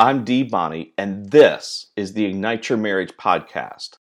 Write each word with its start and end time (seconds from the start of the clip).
I'm 0.00 0.22
Dee 0.22 0.44
Bonnie, 0.44 0.92
and 0.96 1.28
this 1.32 1.86
is 1.96 2.12
the 2.12 2.24
Ignite 2.24 2.68
Your 2.68 2.78
Marriage 2.78 3.16
podcast. 3.16 3.96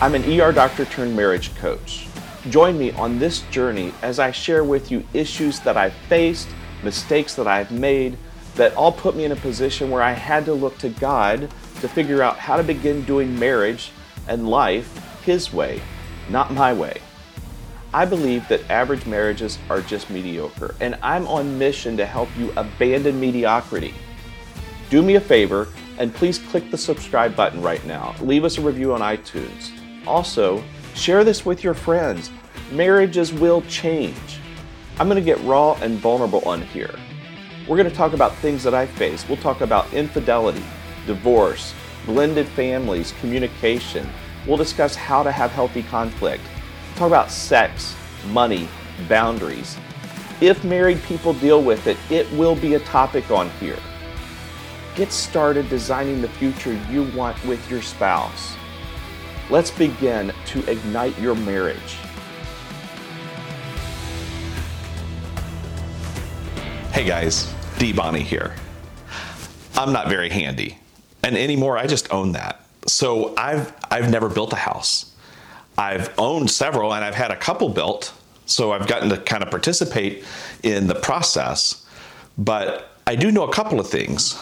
I'm 0.00 0.14
an 0.14 0.40
ER 0.40 0.50
doctor 0.50 0.86
turned 0.86 1.14
marriage 1.14 1.54
coach. 1.56 2.08
Join 2.48 2.78
me 2.78 2.92
on 2.92 3.18
this 3.18 3.42
journey 3.50 3.92
as 4.00 4.18
I 4.18 4.30
share 4.30 4.64
with 4.64 4.90
you 4.90 5.06
issues 5.12 5.60
that 5.60 5.76
I've 5.76 5.92
faced, 5.92 6.48
mistakes 6.82 7.34
that 7.34 7.46
I've 7.46 7.70
made, 7.70 8.16
that 8.54 8.74
all 8.76 8.92
put 8.92 9.14
me 9.14 9.26
in 9.26 9.32
a 9.32 9.36
position 9.36 9.90
where 9.90 10.02
I 10.02 10.12
had 10.12 10.46
to 10.46 10.54
look 10.54 10.78
to 10.78 10.88
God 10.88 11.50
to 11.80 11.88
figure 11.88 12.22
out 12.22 12.38
how 12.38 12.56
to 12.56 12.62
begin 12.62 13.02
doing 13.04 13.38
marriage 13.38 13.92
and 14.28 14.48
life 14.48 15.20
His 15.22 15.52
way, 15.52 15.80
not 16.28 16.52
my 16.52 16.72
way. 16.72 17.00
I 17.92 18.04
believe 18.04 18.46
that 18.48 18.68
average 18.70 19.04
marriages 19.06 19.58
are 19.68 19.80
just 19.80 20.10
mediocre, 20.10 20.74
and 20.80 20.96
I'm 21.02 21.26
on 21.26 21.58
mission 21.58 21.96
to 21.96 22.06
help 22.06 22.28
you 22.38 22.52
abandon 22.56 23.18
mediocrity. 23.18 23.94
Do 24.90 25.02
me 25.02 25.16
a 25.16 25.20
favor 25.20 25.68
and 25.98 26.14
please 26.14 26.38
click 26.38 26.70
the 26.70 26.78
subscribe 26.78 27.36
button 27.36 27.60
right 27.60 27.84
now. 27.84 28.14
Leave 28.20 28.44
us 28.44 28.58
a 28.58 28.60
review 28.60 28.94
on 28.94 29.00
iTunes. 29.00 29.70
Also, 30.06 30.64
share 30.94 31.24
this 31.24 31.44
with 31.44 31.62
your 31.62 31.74
friends. 31.74 32.30
Marriages 32.72 33.32
will 33.32 33.60
change. 33.62 34.40
I'm 34.98 35.08
going 35.08 35.22
to 35.22 35.24
get 35.24 35.38
raw 35.44 35.74
and 35.82 35.98
vulnerable 35.98 36.40
on 36.48 36.62
here. 36.62 36.94
We're 37.68 37.76
going 37.76 37.88
to 37.88 37.94
talk 37.94 38.14
about 38.14 38.34
things 38.36 38.62
that 38.64 38.74
I 38.74 38.86
face. 38.86 39.28
We'll 39.28 39.36
talk 39.36 39.60
about 39.60 39.92
infidelity, 39.92 40.64
divorce, 41.10 41.74
blended 42.06 42.46
families, 42.46 43.12
communication. 43.20 44.08
We'll 44.46 44.56
discuss 44.56 44.94
how 44.94 45.24
to 45.24 45.32
have 45.32 45.50
healthy 45.50 45.82
conflict. 45.82 46.44
talk 46.94 47.08
about 47.08 47.32
sex, 47.32 47.96
money, 48.28 48.68
boundaries. 49.08 49.76
If 50.40 50.62
married 50.62 51.02
people 51.02 51.34
deal 51.34 51.62
with 51.64 51.88
it, 51.88 51.96
it 52.10 52.30
will 52.32 52.54
be 52.54 52.74
a 52.74 52.80
topic 52.80 53.28
on 53.32 53.50
here. 53.58 53.78
Get 54.94 55.10
started 55.10 55.68
designing 55.68 56.22
the 56.22 56.28
future 56.28 56.74
you 56.88 57.02
want 57.16 57.44
with 57.44 57.68
your 57.68 57.82
spouse. 57.82 58.54
Let's 59.50 59.72
begin 59.72 60.32
to 60.46 60.70
ignite 60.70 61.18
your 61.18 61.34
marriage. 61.34 61.96
Hey 66.92 67.04
guys, 67.04 67.52
Dee 67.78 67.92
Bonnie 67.92 68.22
here. 68.22 68.54
I'm 69.74 69.92
not 69.92 70.08
very 70.08 70.28
handy, 70.28 70.78
and 71.22 71.36
anymore 71.36 71.76
I 71.78 71.86
just 71.86 72.12
own 72.12 72.32
that. 72.32 72.64
So 72.86 73.34
I've 73.36 73.72
I've 73.90 74.10
never 74.10 74.28
built 74.28 74.52
a 74.52 74.56
house. 74.56 75.14
I've 75.78 76.12
owned 76.18 76.50
several, 76.50 76.92
and 76.94 77.04
I've 77.04 77.14
had 77.14 77.30
a 77.30 77.36
couple 77.36 77.68
built. 77.68 78.12
So 78.46 78.72
I've 78.72 78.88
gotten 78.88 79.08
to 79.10 79.16
kind 79.16 79.42
of 79.42 79.50
participate 79.50 80.24
in 80.62 80.88
the 80.88 80.94
process. 80.94 81.86
But 82.36 82.90
I 83.06 83.16
do 83.16 83.30
know 83.30 83.44
a 83.44 83.52
couple 83.52 83.78
of 83.78 83.88
things. 83.88 84.38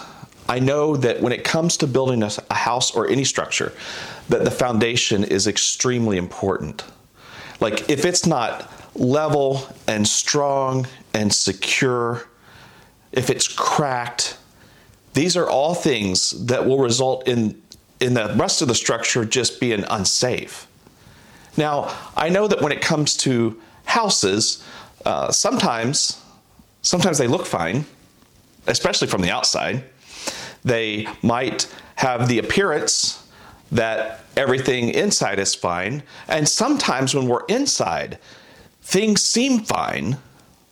I 0.48 0.60
know 0.60 0.96
that 0.96 1.20
when 1.20 1.32
it 1.32 1.44
comes 1.44 1.76
to 1.78 1.86
building 1.86 2.22
a, 2.22 2.54
house 2.54 2.94
or 2.94 3.06
any 3.08 3.24
structure, 3.24 3.72
that 4.30 4.44
the 4.44 4.50
foundation 4.50 5.24
is 5.24 5.46
extremely 5.46 6.16
important. 6.16 6.84
Like 7.60 7.90
if 7.90 8.06
it's 8.06 8.24
not 8.24 8.70
level 8.94 9.60
and 9.86 10.08
strong 10.08 10.86
and 11.12 11.32
secure, 11.32 12.26
if 13.12 13.28
it's 13.28 13.46
cracked, 13.46 14.37
these 15.18 15.36
are 15.36 15.48
all 15.48 15.74
things 15.74 16.46
that 16.46 16.66
will 16.66 16.78
result 16.78 17.26
in 17.26 17.60
in 18.00 18.14
the 18.14 18.32
rest 18.36 18.62
of 18.62 18.68
the 18.68 18.74
structure 18.74 19.24
just 19.24 19.58
being 19.58 19.84
unsafe. 19.90 20.68
Now, 21.56 21.92
I 22.16 22.28
know 22.28 22.46
that 22.46 22.60
when 22.62 22.70
it 22.70 22.80
comes 22.80 23.16
to 23.18 23.60
houses, 23.84 24.62
uh, 25.04 25.32
sometimes 25.32 26.22
sometimes 26.82 27.18
they 27.18 27.26
look 27.26 27.46
fine, 27.46 27.84
especially 28.66 29.08
from 29.08 29.22
the 29.22 29.30
outside 29.30 29.84
they 30.64 31.06
might 31.22 31.72
have 31.96 32.28
the 32.28 32.38
appearance 32.38 33.26
that 33.70 34.24
everything 34.36 34.90
inside 34.90 35.38
is 35.38 35.54
fine. 35.54 36.02
And 36.28 36.48
sometimes 36.48 37.14
when 37.14 37.28
we're 37.28 37.44
inside, 37.46 38.18
things 38.82 39.22
seem 39.22 39.60
fine. 39.60 40.18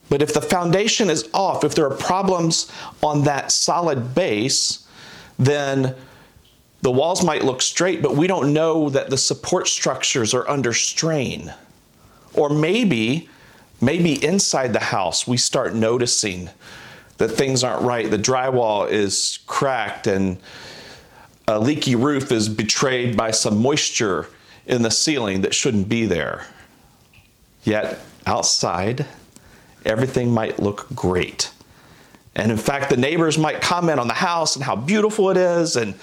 But 0.09 0.23
if 0.23 0.33
the 0.33 0.41
foundation 0.41 1.11
is 1.11 1.29
off, 1.35 1.65
if 1.65 1.75
there 1.75 1.87
are 1.87 1.97
problems 1.97 2.71
on 3.03 3.25
that 3.25 3.51
solid 3.51 4.15
base, 4.15 4.87
then 5.39 5.95
the 6.83 6.91
walls 6.91 7.25
might 7.25 7.45
look 7.45 7.61
straight, 7.63 8.03
but 8.03 8.17
we 8.17 8.27
don't 8.27 8.53
know 8.53 8.89
that 8.91 9.11
the 9.11 9.19
support 9.19 9.67
structures 9.67 10.33
are 10.35 10.49
under 10.49 10.73
strain. 10.73 11.53
Or 12.35 12.49
maybe, 12.49 13.29
maybe 13.81 14.23
inside 14.25 14.73
the 14.73 14.79
house, 14.81 15.27
we 15.27 15.37
start 15.37 15.75
noticing 15.75 16.51
that 17.19 17.29
things 17.29 17.65
aren't 17.65 17.83
right. 17.83 18.11
The 18.11 18.19
drywall 18.19 18.89
is 18.89 19.41
cracked 19.47 20.07
and 20.07 20.39
a 21.49 21.59
leaky 21.59 21.95
roof 21.95 22.31
is 22.31 22.49
betrayed 22.49 23.17
by 23.17 23.31
some 23.31 23.63
moisture 23.63 24.29
in 24.67 24.83
the 24.83 24.91
ceiling 24.91 25.41
that 25.43 25.55
shouldn't 25.55 25.89
be 25.89 26.07
there. 26.07 26.47
Yet 27.65 28.01
outside, 28.27 29.07
everything 29.87 30.31
might 30.33 30.59
look 30.59 30.87
great. 30.95 31.51
And 32.35 32.51
in 32.51 32.59
fact, 32.59 32.91
the 32.91 32.97
neighbors 32.97 33.39
might 33.39 33.61
comment 33.61 33.99
on 33.99 34.09
the 34.09 34.15
house 34.15 34.57
and 34.57 34.65
how 34.65 34.77
beautiful 34.77 35.31
it 35.31 35.37
is. 35.37 35.77
And 35.77 35.95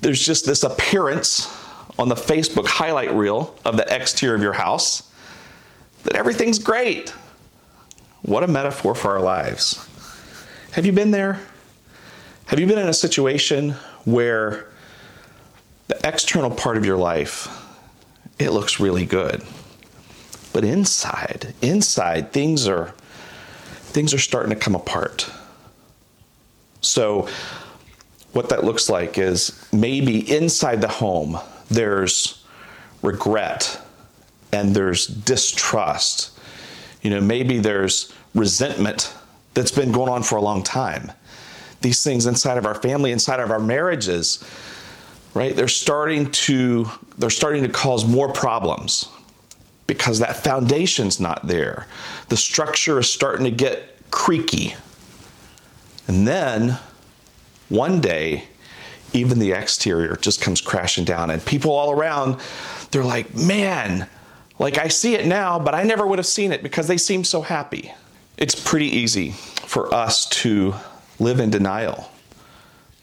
there's 0.00 0.24
just 0.24 0.46
this 0.46 0.62
appearance 0.62 1.52
on 1.98 2.08
the 2.08 2.14
Facebook 2.14 2.66
highlight 2.66 3.12
reel 3.12 3.56
of 3.64 3.76
the 3.76 3.94
exterior 3.94 4.36
of 4.36 4.42
your 4.42 4.52
house 4.52 5.10
that 6.04 6.14
everything's 6.14 6.58
great. 6.58 7.10
What 8.22 8.44
a 8.44 8.46
metaphor 8.46 8.94
for 8.94 9.10
our 9.12 9.20
lives. 9.20 9.86
Have 10.72 10.86
you 10.86 10.92
been 10.92 11.10
there? 11.10 11.40
Have 12.46 12.60
you 12.60 12.66
been 12.66 12.78
in 12.78 12.88
a 12.88 12.94
situation 12.94 13.70
where 14.04 14.68
the 15.88 15.98
external 16.04 16.50
part 16.50 16.76
of 16.76 16.84
your 16.84 16.96
life 16.96 17.48
it 18.38 18.50
looks 18.50 18.80
really 18.80 19.06
good. 19.06 19.42
But 20.54 20.64
inside, 20.64 21.52
inside 21.60 22.32
things 22.32 22.68
are 22.68 22.94
things 23.92 24.14
are 24.14 24.18
starting 24.18 24.50
to 24.50 24.56
come 24.56 24.76
apart. 24.76 25.28
So 26.80 27.28
what 28.32 28.48
that 28.50 28.62
looks 28.62 28.88
like 28.88 29.18
is 29.18 29.66
maybe 29.72 30.32
inside 30.32 30.80
the 30.80 30.88
home 30.88 31.40
there's 31.70 32.44
regret 33.02 33.80
and 34.52 34.76
there's 34.76 35.08
distrust. 35.08 36.38
You 37.02 37.10
know, 37.10 37.20
maybe 37.20 37.58
there's 37.58 38.12
resentment 38.32 39.12
that's 39.54 39.72
been 39.72 39.90
going 39.90 40.08
on 40.08 40.22
for 40.22 40.36
a 40.36 40.40
long 40.40 40.62
time. 40.62 41.10
These 41.80 42.04
things 42.04 42.26
inside 42.26 42.58
of 42.58 42.64
our 42.66 42.76
family, 42.76 43.10
inside 43.10 43.40
of 43.40 43.50
our 43.50 43.58
marriages, 43.58 44.42
right? 45.34 45.56
They're 45.56 45.66
starting 45.66 46.30
to 46.30 46.88
they're 47.18 47.28
starting 47.28 47.64
to 47.64 47.68
cause 47.68 48.04
more 48.04 48.32
problems 48.32 49.08
because 49.86 50.18
that 50.18 50.36
foundation's 50.36 51.20
not 51.20 51.46
there. 51.46 51.86
The 52.28 52.36
structure 52.36 52.98
is 52.98 53.10
starting 53.10 53.44
to 53.44 53.50
get 53.50 53.96
creaky. 54.10 54.74
And 56.08 56.26
then 56.26 56.78
one 57.68 58.00
day 58.00 58.44
even 59.12 59.38
the 59.38 59.52
exterior 59.52 60.16
just 60.16 60.40
comes 60.40 60.60
crashing 60.60 61.04
down 61.04 61.30
and 61.30 61.44
people 61.44 61.72
all 61.72 61.92
around 61.92 62.40
they're 62.90 63.04
like, 63.04 63.34
"Man, 63.34 64.08
like 64.58 64.78
I 64.78 64.88
see 64.88 65.14
it 65.14 65.26
now, 65.26 65.58
but 65.58 65.74
I 65.74 65.82
never 65.82 66.06
would 66.06 66.18
have 66.18 66.26
seen 66.26 66.52
it 66.52 66.62
because 66.62 66.86
they 66.86 66.96
seem 66.96 67.24
so 67.24 67.42
happy." 67.42 67.92
It's 68.36 68.54
pretty 68.54 68.86
easy 68.86 69.32
for 69.66 69.92
us 69.92 70.26
to 70.26 70.74
live 71.18 71.40
in 71.40 71.50
denial 71.50 72.10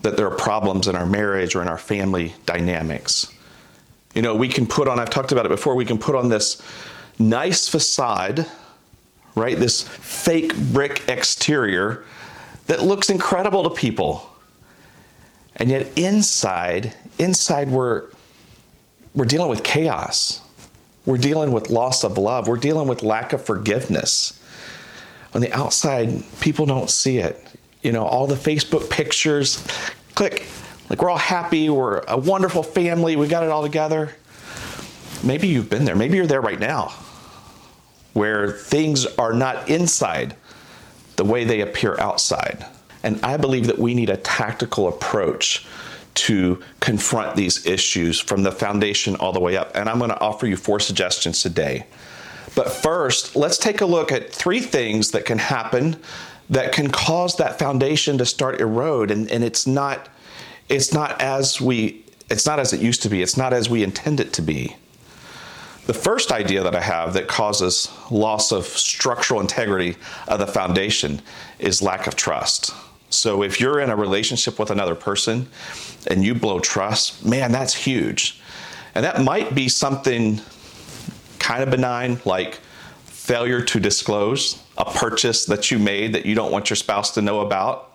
that 0.02 0.18
there 0.18 0.28
are 0.28 0.36
problems 0.36 0.88
in 0.88 0.96
our 0.96 1.06
marriage 1.06 1.56
or 1.56 1.62
in 1.62 1.68
our 1.68 1.78
family 1.78 2.34
dynamics. 2.46 3.28
You 4.14 4.22
know, 4.22 4.36
we 4.36 4.48
can 4.48 4.68
put 4.68 4.88
on, 4.88 5.00
I've 5.00 5.10
talked 5.10 5.32
about 5.32 5.46
it 5.46 5.50
before, 5.50 5.76
we 5.76 5.86
can 5.86 5.98
put 5.98 6.16
on 6.16 6.30
this 6.30 6.62
nice 7.18 7.68
facade, 7.68 8.46
right? 9.36 9.58
This 9.58 9.88
fake 9.88 10.56
brick 10.56 11.04
exterior 11.08 12.04
that 12.68 12.84
looks 12.84 13.10
incredible 13.10 13.64
to 13.64 13.70
people. 13.70 14.30
And 15.56 15.70
yet 15.70 15.98
inside, 15.98 16.94
inside 17.20 17.70
we're 17.70 18.10
we're 19.14 19.26
dealing 19.26 19.50
with 19.50 19.64
chaos. 19.64 20.40
We're 21.06 21.18
dealing 21.18 21.52
with 21.52 21.70
loss 21.70 22.06
of 22.06 22.18
love. 22.18 22.48
We're 22.48 22.56
dealing 22.56 22.88
with 22.88 23.04
lack 23.04 23.34
of 23.34 23.44
forgiveness 23.44 24.42
on 25.34 25.42
the 25.42 25.52
outside, 25.54 26.24
people 26.42 26.66
don't 26.66 26.90
see 26.90 27.18
it. 27.18 27.42
You 27.82 27.92
know, 27.92 28.06
all 28.06 28.28
the 28.28 28.36
Facebook 28.36 28.90
pictures, 28.90 29.66
click, 30.14 30.46
like 30.92 31.02
we're 31.02 31.10
all 31.10 31.18
happy, 31.18 31.70
we're 31.70 32.00
a 32.00 32.18
wonderful 32.18 32.62
family, 32.62 33.16
we 33.16 33.26
got 33.26 33.44
it 33.44 33.50
all 33.50 33.64
together. 33.64 34.14
Maybe 35.24 35.48
you've 35.48 35.70
been 35.70 35.86
there, 35.86 35.96
maybe 35.96 36.18
you're 36.18 36.28
there 36.28 36.42
right 36.42 36.60
now, 36.60 36.92
where 38.12 38.52
things 38.52 39.06
are 39.16 39.32
not 39.32 39.70
inside 39.70 40.36
the 41.16 41.24
way 41.24 41.46
they 41.46 41.62
appear 41.62 41.98
outside. 41.98 42.66
And 43.04 43.24
I 43.24 43.38
believe 43.38 43.68
that 43.68 43.80
we 43.80 43.94
need 43.94 44.10
a 44.10 44.18
tactical 44.18 44.90
approach 44.90 45.66
to 46.14 46.62
confront 46.82 47.38
these 47.38 47.66
issues 47.66 48.20
from 48.20 48.44
the 48.44 48.52
foundation 48.52 49.16
all 49.16 49.32
the 49.32 49.40
way 49.40 49.56
up. 49.56 49.74
And 49.74 49.88
I'm 49.88 49.98
going 49.98 50.10
to 50.10 50.20
offer 50.20 50.46
you 50.46 50.58
four 50.58 50.82
suggestions 50.82 51.42
today. 51.42 51.86
But 52.54 52.70
first, 52.70 53.38
let's 53.38 53.58
take 53.58 53.80
a 53.80 53.86
look 53.86 54.12
at 54.12 54.30
three 54.30 54.60
things 54.60 55.12
that 55.12 55.24
can 55.24 55.38
happen 55.38 55.96
that 56.50 56.74
can 56.74 56.92
cause 56.92 57.38
that 57.38 57.58
foundation 57.58 58.18
to 58.18 58.26
start 58.26 58.60
erode 58.60 59.10
and, 59.10 59.32
and 59.32 59.42
it's 59.42 59.66
not 59.66 60.10
it's 60.72 60.94
not 60.94 61.22
as 61.22 61.60
we 61.60 62.04
it's 62.30 62.46
not 62.46 62.60
as 62.60 62.72
it 62.72 62.80
used 62.80 63.02
to 63.04 63.10
be. 63.10 63.22
It's 63.22 63.36
not 63.36 63.52
as 63.52 63.70
we 63.70 63.84
intend 63.84 64.22
it 64.22 64.32
to 64.34 64.42
be. 64.42 64.78
The 65.86 65.94
first 65.94 66.32
idea 66.32 66.64
that 66.64 66.76
i 66.76 66.80
have 66.80 67.14
that 67.14 67.28
causes 67.28 67.92
loss 68.10 68.54
of 68.54 68.66
structural 68.66 69.42
integrity 69.42 69.98
of 70.30 70.40
the 70.40 70.48
foundation 70.48 71.22
is 71.60 71.82
lack 71.82 72.08
of 72.08 72.16
trust. 72.16 72.74
So 73.10 73.44
if 73.44 73.60
you're 73.60 73.82
in 73.82 73.90
a 73.90 73.96
relationship 73.98 74.58
with 74.58 74.72
another 74.72 74.96
person 74.96 75.50
and 76.08 76.24
you 76.24 76.34
blow 76.34 76.60
trust 76.60 77.26
man 77.26 77.52
that's 77.52 77.74
huge. 77.74 78.40
And 78.96 79.04
that 79.04 79.22
might 79.22 79.54
be 79.54 79.68
something 79.68 80.40
kind 81.40 81.64
of 81.64 81.70
benign 81.70 82.22
like 82.24 82.60
failure 83.04 83.62
to 83.62 83.80
disclose 83.80 84.64
a 84.78 84.86
purchase 84.86 85.46
that 85.46 85.70
you 85.70 85.80
made 85.80 86.14
that 86.14 86.26
you 86.26 86.34
don't 86.34 86.52
want 86.52 86.70
your 86.70 86.78
spouse 86.78 87.12
to 87.12 87.22
know 87.22 87.42
about. 87.42 87.91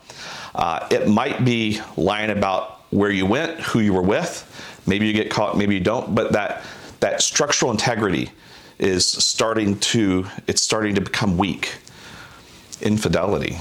Uh, 0.57 0.89
it 0.91 1.07
might 1.07 1.45
be 1.45 1.81
lying 1.99 2.31
about 2.31 2.81
where 2.91 3.11
you 3.11 3.27
went, 3.27 3.61
who 3.61 3.81
you 3.81 3.93
were 3.93 4.03
with. 4.03 4.43
Maybe 4.87 5.07
you 5.07 5.13
get 5.13 5.31
caught, 5.31 5.57
maybe 5.57 5.75
you 5.75 5.81
don't. 5.81 6.15
But 6.15 6.33
that 6.33 6.65
that 7.01 7.21
structural 7.21 7.71
integrity 7.71 8.31
is 8.79 9.07
starting 9.07 9.79
to 9.79 10.27
it's 10.47 10.63
starting 10.63 10.95
to 10.95 11.03
become 11.03 11.37
weak. 11.37 11.77
Infidelity, 12.81 13.59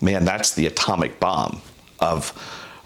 man, 0.00 0.24
that's 0.24 0.54
the 0.54 0.66
atomic 0.66 1.18
bomb 1.18 1.60
of 1.98 2.32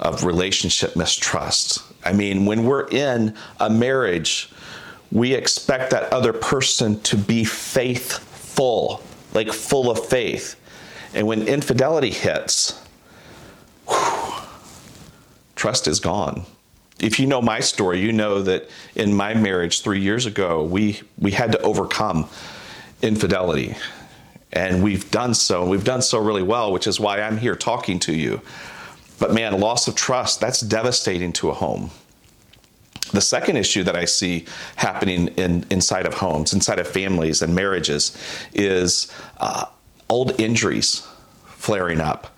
of 0.00 0.24
relationship 0.24 0.96
mistrust. 0.96 1.82
I 2.04 2.12
mean, 2.12 2.46
when 2.46 2.64
we're 2.64 2.88
in 2.88 3.34
a 3.60 3.68
marriage, 3.68 4.50
we 5.12 5.34
expect 5.34 5.90
that 5.90 6.10
other 6.12 6.32
person 6.32 7.00
to 7.02 7.16
be 7.16 7.44
faithful 7.44 9.02
like 9.34 9.52
full 9.52 9.90
of 9.90 10.06
faith. 10.06 10.54
And 11.14 11.26
when 11.26 11.46
infidelity 11.48 12.10
hits, 12.10 12.80
whew, 13.88 14.42
trust 15.56 15.88
is 15.88 16.00
gone. 16.00 16.44
If 17.00 17.20
you 17.20 17.26
know 17.26 17.40
my 17.40 17.60
story, 17.60 18.00
you 18.00 18.12
know 18.12 18.42
that 18.42 18.68
in 18.94 19.14
my 19.14 19.34
marriage 19.34 19.82
three 19.82 20.00
years 20.00 20.26
ago, 20.26 20.64
we, 20.64 21.00
we 21.16 21.30
had 21.30 21.52
to 21.52 21.60
overcome 21.60 22.28
infidelity. 23.02 23.76
And 24.52 24.82
we've 24.82 25.10
done 25.10 25.34
so. 25.34 25.62
and 25.62 25.70
We've 25.70 25.84
done 25.84 26.02
so 26.02 26.18
really 26.18 26.42
well, 26.42 26.72
which 26.72 26.86
is 26.86 26.98
why 26.98 27.20
I'm 27.20 27.38
here 27.38 27.54
talking 27.54 27.98
to 28.00 28.14
you. 28.14 28.40
But 29.18 29.32
man, 29.32 29.60
loss 29.60 29.88
of 29.88 29.94
trust, 29.94 30.40
that's 30.40 30.60
devastating 30.60 31.32
to 31.34 31.50
a 31.50 31.54
home. 31.54 31.90
The 33.12 33.20
second 33.20 33.56
issue 33.56 33.84
that 33.84 33.96
I 33.96 34.04
see 34.04 34.44
happening 34.76 35.28
in, 35.28 35.64
inside 35.70 36.06
of 36.06 36.14
homes, 36.14 36.52
inside 36.52 36.78
of 36.78 36.86
families 36.86 37.42
and 37.42 37.54
marriages, 37.54 38.16
is 38.52 39.10
uh, 39.38 39.66
old 40.08 40.38
injuries 40.40 41.06
flaring 41.46 42.00
up. 42.00 42.37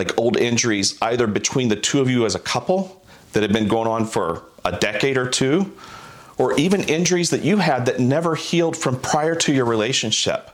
Like 0.00 0.16
old 0.16 0.38
injuries, 0.38 0.96
either 1.02 1.26
between 1.26 1.68
the 1.68 1.76
two 1.76 2.00
of 2.00 2.08
you 2.08 2.24
as 2.24 2.34
a 2.34 2.38
couple 2.38 3.02
that 3.34 3.42
have 3.42 3.52
been 3.52 3.68
going 3.68 3.86
on 3.86 4.06
for 4.06 4.44
a 4.64 4.72
decade 4.72 5.18
or 5.18 5.28
two, 5.28 5.76
or 6.38 6.58
even 6.58 6.84
injuries 6.84 7.28
that 7.28 7.42
you 7.42 7.58
had 7.58 7.84
that 7.84 8.00
never 8.00 8.34
healed 8.34 8.78
from 8.78 8.98
prior 8.98 9.34
to 9.34 9.52
your 9.52 9.66
relationship. 9.66 10.50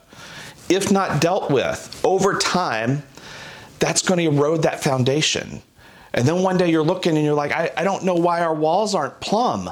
If 0.68 0.90
not 0.90 1.20
dealt 1.20 1.48
with 1.48 2.00
over 2.02 2.36
time, 2.38 3.04
that's 3.78 4.02
going 4.02 4.18
to 4.18 4.36
erode 4.36 4.62
that 4.62 4.82
foundation. 4.82 5.62
And 6.12 6.26
then 6.26 6.42
one 6.42 6.56
day 6.56 6.68
you're 6.68 6.82
looking 6.82 7.14
and 7.14 7.24
you're 7.24 7.32
like, 7.32 7.52
I, 7.52 7.70
I 7.76 7.84
don't 7.84 8.02
know 8.02 8.16
why 8.16 8.40
our 8.40 8.52
walls 8.52 8.96
aren't 8.96 9.20
plumb. 9.20 9.70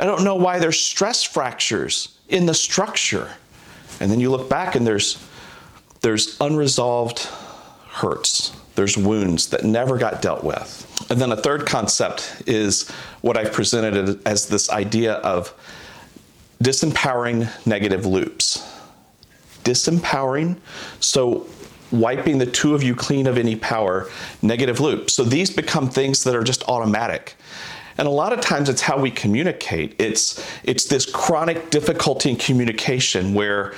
I 0.00 0.06
don't 0.06 0.24
know 0.24 0.34
why 0.34 0.58
there's 0.58 0.80
stress 0.80 1.22
fractures 1.22 2.18
in 2.28 2.46
the 2.46 2.54
structure. 2.54 3.30
And 4.00 4.10
then 4.10 4.18
you 4.18 4.32
look 4.32 4.50
back 4.50 4.74
and 4.74 4.84
there's 4.84 5.24
there's 6.00 6.36
unresolved 6.40 7.20
hurts. 7.90 8.58
There's 8.78 8.96
wounds 8.96 9.48
that 9.48 9.64
never 9.64 9.98
got 9.98 10.22
dealt 10.22 10.44
with. 10.44 10.86
And 11.10 11.20
then 11.20 11.32
a 11.32 11.36
third 11.36 11.66
concept 11.66 12.44
is 12.46 12.88
what 13.22 13.36
I've 13.36 13.52
presented 13.52 14.24
as 14.24 14.46
this 14.46 14.70
idea 14.70 15.14
of 15.14 15.52
disempowering 16.62 17.50
negative 17.66 18.06
loops. 18.06 18.64
Disempowering. 19.64 20.58
So 21.00 21.48
wiping 21.90 22.38
the 22.38 22.46
two 22.46 22.76
of 22.76 22.84
you 22.84 22.94
clean 22.94 23.26
of 23.26 23.36
any 23.36 23.56
power, 23.56 24.08
negative 24.42 24.78
loop. 24.78 25.10
So 25.10 25.24
these 25.24 25.50
become 25.50 25.90
things 25.90 26.22
that 26.22 26.36
are 26.36 26.44
just 26.44 26.62
automatic. 26.68 27.34
And 27.98 28.06
a 28.06 28.12
lot 28.12 28.32
of 28.32 28.40
times 28.40 28.68
it's 28.68 28.80
how 28.80 28.98
we 28.98 29.10
communicate. 29.10 29.94
It's 29.98 30.44
it's 30.62 30.84
this 30.84 31.04
chronic 31.04 31.70
difficulty 31.70 32.30
in 32.30 32.36
communication 32.36 33.34
where 33.34 33.74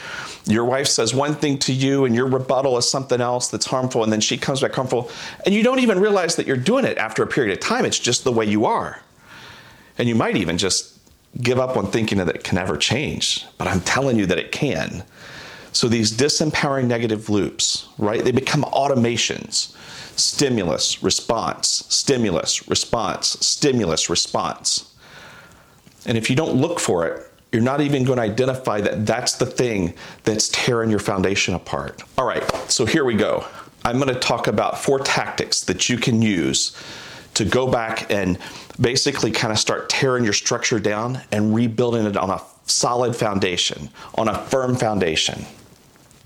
your 0.47 0.65
wife 0.65 0.87
says 0.87 1.15
one 1.15 1.35
thing 1.35 1.59
to 1.59 1.73
you 1.73 2.05
and 2.05 2.15
your 2.15 2.27
rebuttal 2.27 2.77
is 2.79 2.89
something 2.89 3.21
else 3.21 3.49
that's 3.49 3.67
harmful 3.67 4.03
and 4.03 4.13
then 4.13 4.21
she 4.21 4.37
comes 4.37 4.61
back 4.61 4.75
harmful 4.75 5.11
and 5.45 5.55
you 5.55 5.63
don't 5.63 5.81
even 5.81 6.01
realize 6.01 6.37
that 6.37 6.47
you're 6.47 6.57
doing 6.57 6.85
it 6.85 6.99
after 6.99 7.23
a 7.23 7.27
period 7.27 7.53
of 7.53 7.61
time. 7.61 7.85
It's 7.85 7.99
just 7.99 8.25
the 8.25 8.33
way 8.33 8.45
you 8.45 8.67
are. 8.67 9.01
And 9.99 10.09
you 10.09 10.15
might 10.15 10.37
even 10.37 10.59
just 10.59 10.99
give 11.41 11.59
up 11.59 11.77
on 11.77 11.91
thinking 11.91 12.19
that 12.19 12.29
it 12.29 12.45
can 12.45 12.59
ever 12.59 12.77
change, 12.77 13.47
but 13.57 13.69
I'm 13.69 13.81
telling 13.81 14.19
you 14.19 14.27
that 14.27 14.39
it 14.39 14.53
can. 14.53 15.05
So 15.73 15.89
these 15.89 16.13
disempowering 16.13 16.87
negative 16.87 17.31
loops, 17.31 17.89
right? 17.99 18.23
They 18.23 18.33
become 18.33 18.63
automations. 18.63 19.75
Stimulus, 20.19 21.03
response, 21.03 21.85
stimulus, 21.89 22.69
response, 22.69 23.39
stimulus, 23.41 24.11
response. 24.11 24.93
And 26.07 26.19
if 26.19 26.29
you 26.29 26.37
don't 26.37 26.55
look 26.55 26.81
for 26.81 27.07
it, 27.07 27.27
you're 27.53 27.63
not 27.63 27.81
even 27.81 28.05
going 28.05 28.17
to 28.17 28.23
identify 28.23 28.81
that 28.81 29.07
that's 29.07 29.35
the 29.35 29.47
thing 29.47 29.95
that's 30.25 30.49
tearing 30.49 30.91
your 30.91 30.99
foundation 30.99 31.55
apart. 31.55 32.03
All 32.17 32.27
right, 32.27 32.45
so 32.71 32.87
here 32.87 33.05
we 33.05 33.15
go. 33.15 33.45
I'm 33.85 33.99
going 33.99 34.13
to 34.13 34.21
talk 34.21 34.47
about 34.47 34.79
four 34.79 34.99
tactics 34.99 35.63
that 35.63 35.89
you 35.89 35.97
can 35.97 36.23
use 36.23 36.77
to 37.35 37.45
go 37.45 37.67
back 37.67 38.11
and 38.11 38.39
basically 38.81 39.31
kind 39.31 39.53
of 39.53 39.59
start 39.59 39.89
tearing 39.89 40.25
your 40.25 40.33
structure 40.33 40.79
down 40.79 41.21
and 41.33 41.55
rebuilding 41.55 42.07
it 42.07 42.17
on 42.17 42.31
a 42.31 42.41
solid 42.67 43.17
foundation, 43.17 43.89
on 44.17 44.29
a 44.29 44.39
firm 44.47 44.77
foundation. 44.77 45.45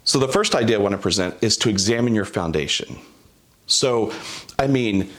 So, 0.05 0.19
the 0.19 0.29
first 0.29 0.55
idea 0.55 0.79
I 0.79 0.83
want 0.83 0.93
to 0.93 0.99
present 0.99 1.35
is 1.41 1.57
to 1.59 1.71
examine 1.71 2.15
your 2.15 2.27
foundation. 2.27 2.99
So, 3.67 4.13
I 4.59 4.67
mean, 4.67 5.11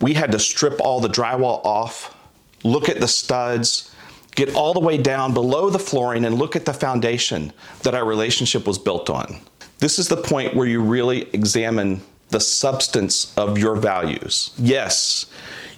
we 0.00 0.14
had 0.14 0.32
to 0.32 0.38
strip 0.38 0.80
all 0.80 1.00
the 1.00 1.08
drywall 1.08 1.64
off, 1.64 2.16
look 2.64 2.88
at 2.88 3.00
the 3.00 3.08
studs, 3.08 3.94
get 4.34 4.54
all 4.54 4.72
the 4.72 4.80
way 4.80 4.96
down 4.96 5.34
below 5.34 5.68
the 5.68 5.78
flooring, 5.78 6.24
and 6.24 6.36
look 6.36 6.56
at 6.56 6.64
the 6.64 6.72
foundation 6.72 7.52
that 7.82 7.94
our 7.94 8.04
relationship 8.04 8.66
was 8.66 8.78
built 8.78 9.10
on. 9.10 9.40
This 9.78 9.98
is 9.98 10.08
the 10.08 10.16
point 10.16 10.54
where 10.54 10.66
you 10.66 10.80
really 10.82 11.28
examine 11.34 12.00
the 12.30 12.40
substance 12.40 13.36
of 13.36 13.58
your 13.58 13.76
values. 13.76 14.52
Yes, 14.58 15.26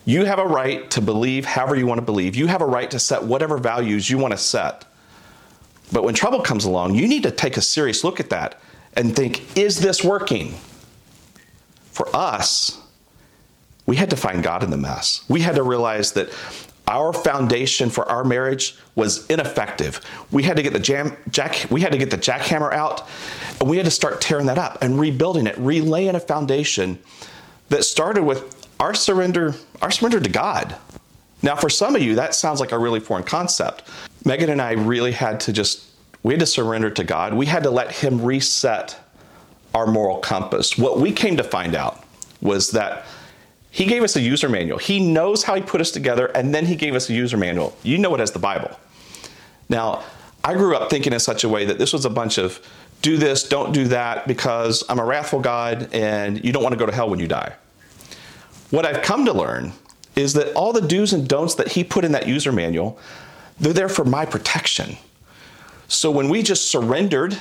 you 0.05 0.25
have 0.25 0.39
a 0.39 0.47
right 0.47 0.91
to 0.91 1.01
believe 1.01 1.45
however 1.45 1.77
you 1.77 1.87
want 1.87 1.99
to 1.99 2.05
believe. 2.05 2.37
You 2.37 2.47
have 2.47 2.63
a 2.63 2.67
right 2.67 2.91
to 2.91 2.99
set 2.99 3.23
whatever 3.23 3.59
values 3.59 4.11
you 4.11 4.19
want 4.19 4.33
to 4.33 4.39
set. 4.39 4.85
But 5.93 6.05
when 6.05 6.15
trouble 6.15 6.41
comes 6.41 6.65
along, 6.65 6.95
you 6.95 7.07
need 7.07 7.23
to 7.25 7.31
take 7.31 7.57
a 7.57 7.63
serious 7.63 8.03
look 8.03 8.19
at 8.19 8.31
that 8.31 8.61
and 8.95 9.15
think, 9.15 9.57
is 9.57 9.81
this 9.81 10.03
working? 10.03 10.55
For 11.93 12.09
us, 12.15 12.81
we 13.85 13.97
had 13.97 14.11
to 14.11 14.17
find 14.17 14.43
God 14.43 14.63
in 14.63 14.71
the 14.71 14.77
mess. 14.77 15.25
We 15.29 15.43
had 15.43 15.57
to 15.57 15.63
realize 15.63 16.13
that 16.13 16.31
our 16.89 17.13
foundation 17.13 17.91
for 17.91 18.09
our 18.09 18.25
marriage 18.25 18.77
was 18.95 19.27
ineffective. 19.29 20.01
We 20.31 20.43
had 20.43 20.57
to 20.57 20.63
get 20.63 20.73
the 20.73 20.81
jam, 20.81 21.17
jack, 21.31 21.67
we 21.71 21.81
had 21.81 21.93
to 21.93 21.99
get 21.99 22.11
the 22.11 22.19
jackhammer 22.19 22.73
out, 22.73 23.07
and 23.61 23.69
we 23.69 23.77
had 23.77 23.85
to 23.85 23.91
start 23.91 24.21
tearing 24.21 24.47
that 24.47 24.59
up 24.59 24.83
and 24.83 24.99
rebuilding 24.99 25.47
it, 25.47 25.57
relaying 25.59 26.15
a 26.15 26.21
foundation 26.21 26.99
that 27.69 27.85
started 27.85 28.25
with 28.25 28.67
our 28.81 28.95
surrender, 28.95 29.55
our 29.81 29.91
surrender 29.91 30.21
to 30.21 30.29
God. 30.29 30.75
Now, 31.43 31.57
for 31.57 31.69
some 31.69 31.95
of 31.95 32.03
you, 32.03 32.17
that 32.17 32.35
sounds 32.35 32.61
like 32.61 32.73
a 32.73 32.79
really 32.79 33.01
foreign 33.01 33.25
concept. 33.25 33.85
Megan 34.25 34.51
and 34.51 34.63
I 34.63 34.73
really 34.73 35.13
had 35.13 35.41
to 35.41 35.53
just, 35.53 35.85
we 36.23 36.35
had 36.35 36.41
to 36.41 36.47
surrender 36.47 36.91
to 36.91 37.05
God. 37.05 37.35
We 37.35 37.47
had 37.47 37.63
to 37.65 37.71
let 37.71 37.93
Him 37.93 38.23
reset 38.23 38.99
our 39.75 39.87
moral 39.87 40.19
compass. 40.19 40.79
What 40.79 41.01
we 41.01 41.13
came 41.13 41.37
to 41.37 41.45
find 41.45 41.75
out 41.75 42.05
was 42.41 42.71
that 42.73 43.05
He 43.71 43.85
gave 43.87 44.03
us 44.03 44.17
a 44.17 44.21
user 44.21 44.49
manual. 44.49 44.79
He 44.79 45.01
knows 45.01 45.45
how 45.45 45.55
He 45.55 45.63
put 45.63 45.81
us 45.81 45.91
together, 45.91 46.27
and 46.27 46.55
then 46.55 46.67
He 46.67 46.77
gave 46.77 46.95
us 46.95 47.09
a 47.11 47.15
user 47.15 47.37
manual. 47.37 47.77
You 47.83 47.99
know 47.99 48.15
it 48.15 48.21
as 48.21 48.33
the 48.33 48.39
Bible. 48.39 48.71
Now, 49.69 50.05
I 50.45 50.55
grew 50.55 50.77
up 50.77 50.91
thinking 50.91 51.13
in 51.13 51.21
such 51.21 51.45
a 51.45 51.49
way 51.49 51.65
that 51.65 51.79
this 51.79 51.93
was 51.93 52.05
a 52.05 52.11
bunch 52.11 52.39
of 52.39 52.61
do 53.01 53.17
this, 53.17 53.49
don't 53.49 53.73
do 53.73 53.89
that, 53.89 54.29
because 54.29 54.85
I'm 54.89 54.99
a 54.99 55.05
wrathful 55.05 55.41
God 55.41 55.89
and 55.93 56.45
you 56.45 56.53
don't 56.53 56.63
want 56.63 56.73
to 56.73 56.79
go 56.79 56.87
to 56.87 56.93
hell 56.93 57.11
when 57.11 57.19
you 57.19 57.27
die. 57.27 57.55
What 58.71 58.87
I've 58.87 59.03
come 59.03 59.25
to 59.27 59.33
learn 59.33 59.73
is 60.15 60.35
that 60.35 60.53
all 60.55 60.73
the 60.73 60.81
do's 60.81 61.13
and 61.13 61.27
don'ts 61.29 61.57
that 61.57 61.69
he 61.69 61.85
put 61.85 62.05
in 62.05 62.13
that 62.13 62.29
user 62.29 62.53
manual, 62.53 62.99
they're 63.63 63.73
there 63.73 63.89
for 63.89 64.05
my 64.05 64.27
protection. 64.27 64.97
So 65.87 66.11
when 66.11 66.29
we 66.29 66.43
just 66.43 66.71
surrendered, 66.71 67.41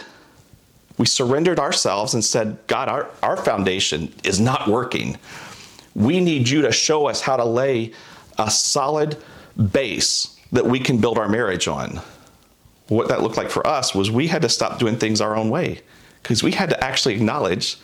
we 0.98 1.08
surrendered 1.08 1.60
ourselves 1.60 2.14
and 2.14 2.24
said, 2.24 2.60
God, 2.68 2.90
our, 2.90 3.10
our 3.24 3.36
foundation 3.36 4.14
is 4.24 4.40
not 4.40 4.68
working. 4.68 5.18
We 5.96 6.20
need 6.20 6.48
you 6.48 6.62
to 6.62 6.72
show 6.72 7.08
us 7.08 7.22
how 7.22 7.38
to 7.38 7.44
lay 7.44 7.92
a 8.38 8.52
solid 8.52 9.18
base 9.72 10.38
that 10.52 10.66
we 10.66 10.80
can 10.80 11.00
build 11.00 11.18
our 11.18 11.28
marriage 11.28 11.68
on. 11.68 12.00
What 12.88 13.08
that 13.08 13.24
looked 13.24 13.38
like 13.38 13.50
for 13.50 13.66
us 13.66 13.96
was 13.96 14.12
we 14.12 14.28
had 14.28 14.44
to 14.44 14.50
stop 14.50 14.78
doing 14.78 14.98
things 14.98 15.22
our 15.22 15.36
own 15.36 15.50
way 15.50 15.82
because 16.22 16.44
we 16.44 16.52
had 16.52 16.70
to 16.70 16.84
actually 16.84 17.16
acknowledge 17.16 17.78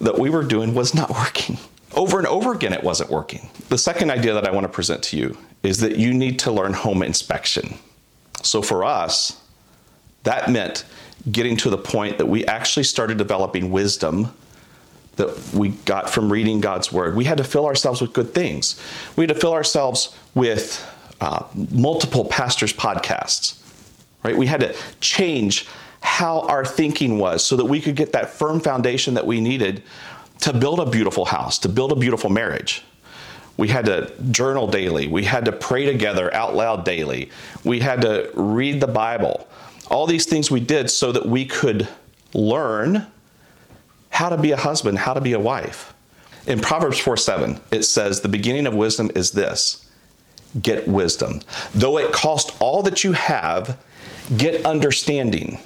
that 0.00 0.18
we 0.18 0.30
were 0.30 0.42
doing 0.42 0.74
was 0.74 0.94
not 0.94 1.10
working. 1.10 1.58
Over 1.94 2.18
and 2.18 2.26
over 2.26 2.52
again, 2.52 2.72
it 2.72 2.82
wasn't 2.82 3.10
working. 3.10 3.50
The 3.68 3.78
second 3.78 4.10
idea 4.10 4.32
that 4.32 4.48
I 4.48 4.52
want 4.52 4.64
to 4.64 4.72
present 4.72 5.02
to 5.04 5.18
you 5.18 5.36
is 5.64 5.78
that 5.78 5.96
you 5.96 6.14
need 6.14 6.38
to 6.40 6.52
learn 6.52 6.74
home 6.74 7.02
inspection. 7.02 7.78
So 8.42 8.62
for 8.62 8.84
us, 8.84 9.40
that 10.22 10.50
meant 10.50 10.84
getting 11.32 11.56
to 11.56 11.70
the 11.70 11.78
point 11.78 12.18
that 12.18 12.26
we 12.26 12.44
actually 12.46 12.84
started 12.84 13.16
developing 13.16 13.72
wisdom 13.72 14.32
that 15.16 15.54
we 15.54 15.70
got 15.70 16.10
from 16.10 16.30
reading 16.30 16.60
God's 16.60 16.92
word. 16.92 17.16
We 17.16 17.24
had 17.24 17.38
to 17.38 17.44
fill 17.44 17.66
ourselves 17.66 18.00
with 18.00 18.12
good 18.12 18.34
things. 18.34 18.80
We 19.16 19.22
had 19.22 19.34
to 19.34 19.40
fill 19.40 19.54
ourselves 19.54 20.14
with 20.34 20.84
uh, 21.20 21.44
multiple 21.70 22.26
pastors' 22.26 22.72
podcasts, 22.72 23.58
right? 24.22 24.36
We 24.36 24.46
had 24.46 24.60
to 24.60 24.74
change 25.00 25.66
how 26.00 26.40
our 26.40 26.64
thinking 26.64 27.18
was 27.18 27.42
so 27.42 27.56
that 27.56 27.64
we 27.64 27.80
could 27.80 27.96
get 27.96 28.12
that 28.12 28.28
firm 28.28 28.60
foundation 28.60 29.14
that 29.14 29.26
we 29.26 29.40
needed 29.40 29.82
to 30.40 30.52
build 30.52 30.80
a 30.80 30.86
beautiful 30.86 31.24
house, 31.24 31.58
to 31.60 31.68
build 31.68 31.92
a 31.92 31.96
beautiful 31.96 32.28
marriage. 32.28 32.82
We 33.56 33.68
had 33.68 33.86
to 33.86 34.12
journal 34.30 34.66
daily. 34.66 35.06
We 35.06 35.24
had 35.24 35.44
to 35.44 35.52
pray 35.52 35.86
together 35.86 36.32
out 36.34 36.54
loud 36.54 36.84
daily. 36.84 37.30
We 37.62 37.80
had 37.80 38.02
to 38.02 38.30
read 38.34 38.80
the 38.80 38.88
Bible. 38.88 39.48
All 39.90 40.06
these 40.06 40.26
things 40.26 40.50
we 40.50 40.60
did 40.60 40.90
so 40.90 41.12
that 41.12 41.26
we 41.26 41.44
could 41.44 41.88
learn 42.32 43.06
how 44.10 44.28
to 44.28 44.36
be 44.36 44.52
a 44.52 44.56
husband, 44.56 44.98
how 44.98 45.14
to 45.14 45.20
be 45.20 45.32
a 45.32 45.40
wife. 45.40 45.94
In 46.46 46.60
Proverbs 46.60 46.98
4 46.98 47.16
7, 47.16 47.60
it 47.70 47.84
says, 47.84 48.20
The 48.20 48.28
beginning 48.28 48.66
of 48.66 48.74
wisdom 48.74 49.10
is 49.14 49.32
this 49.32 49.80
get 50.62 50.86
wisdom. 50.86 51.40
Though 51.74 51.98
it 51.98 52.12
cost 52.12 52.56
all 52.60 52.82
that 52.82 53.02
you 53.02 53.12
have, 53.12 53.76
get 54.36 54.64
understanding. 54.64 55.58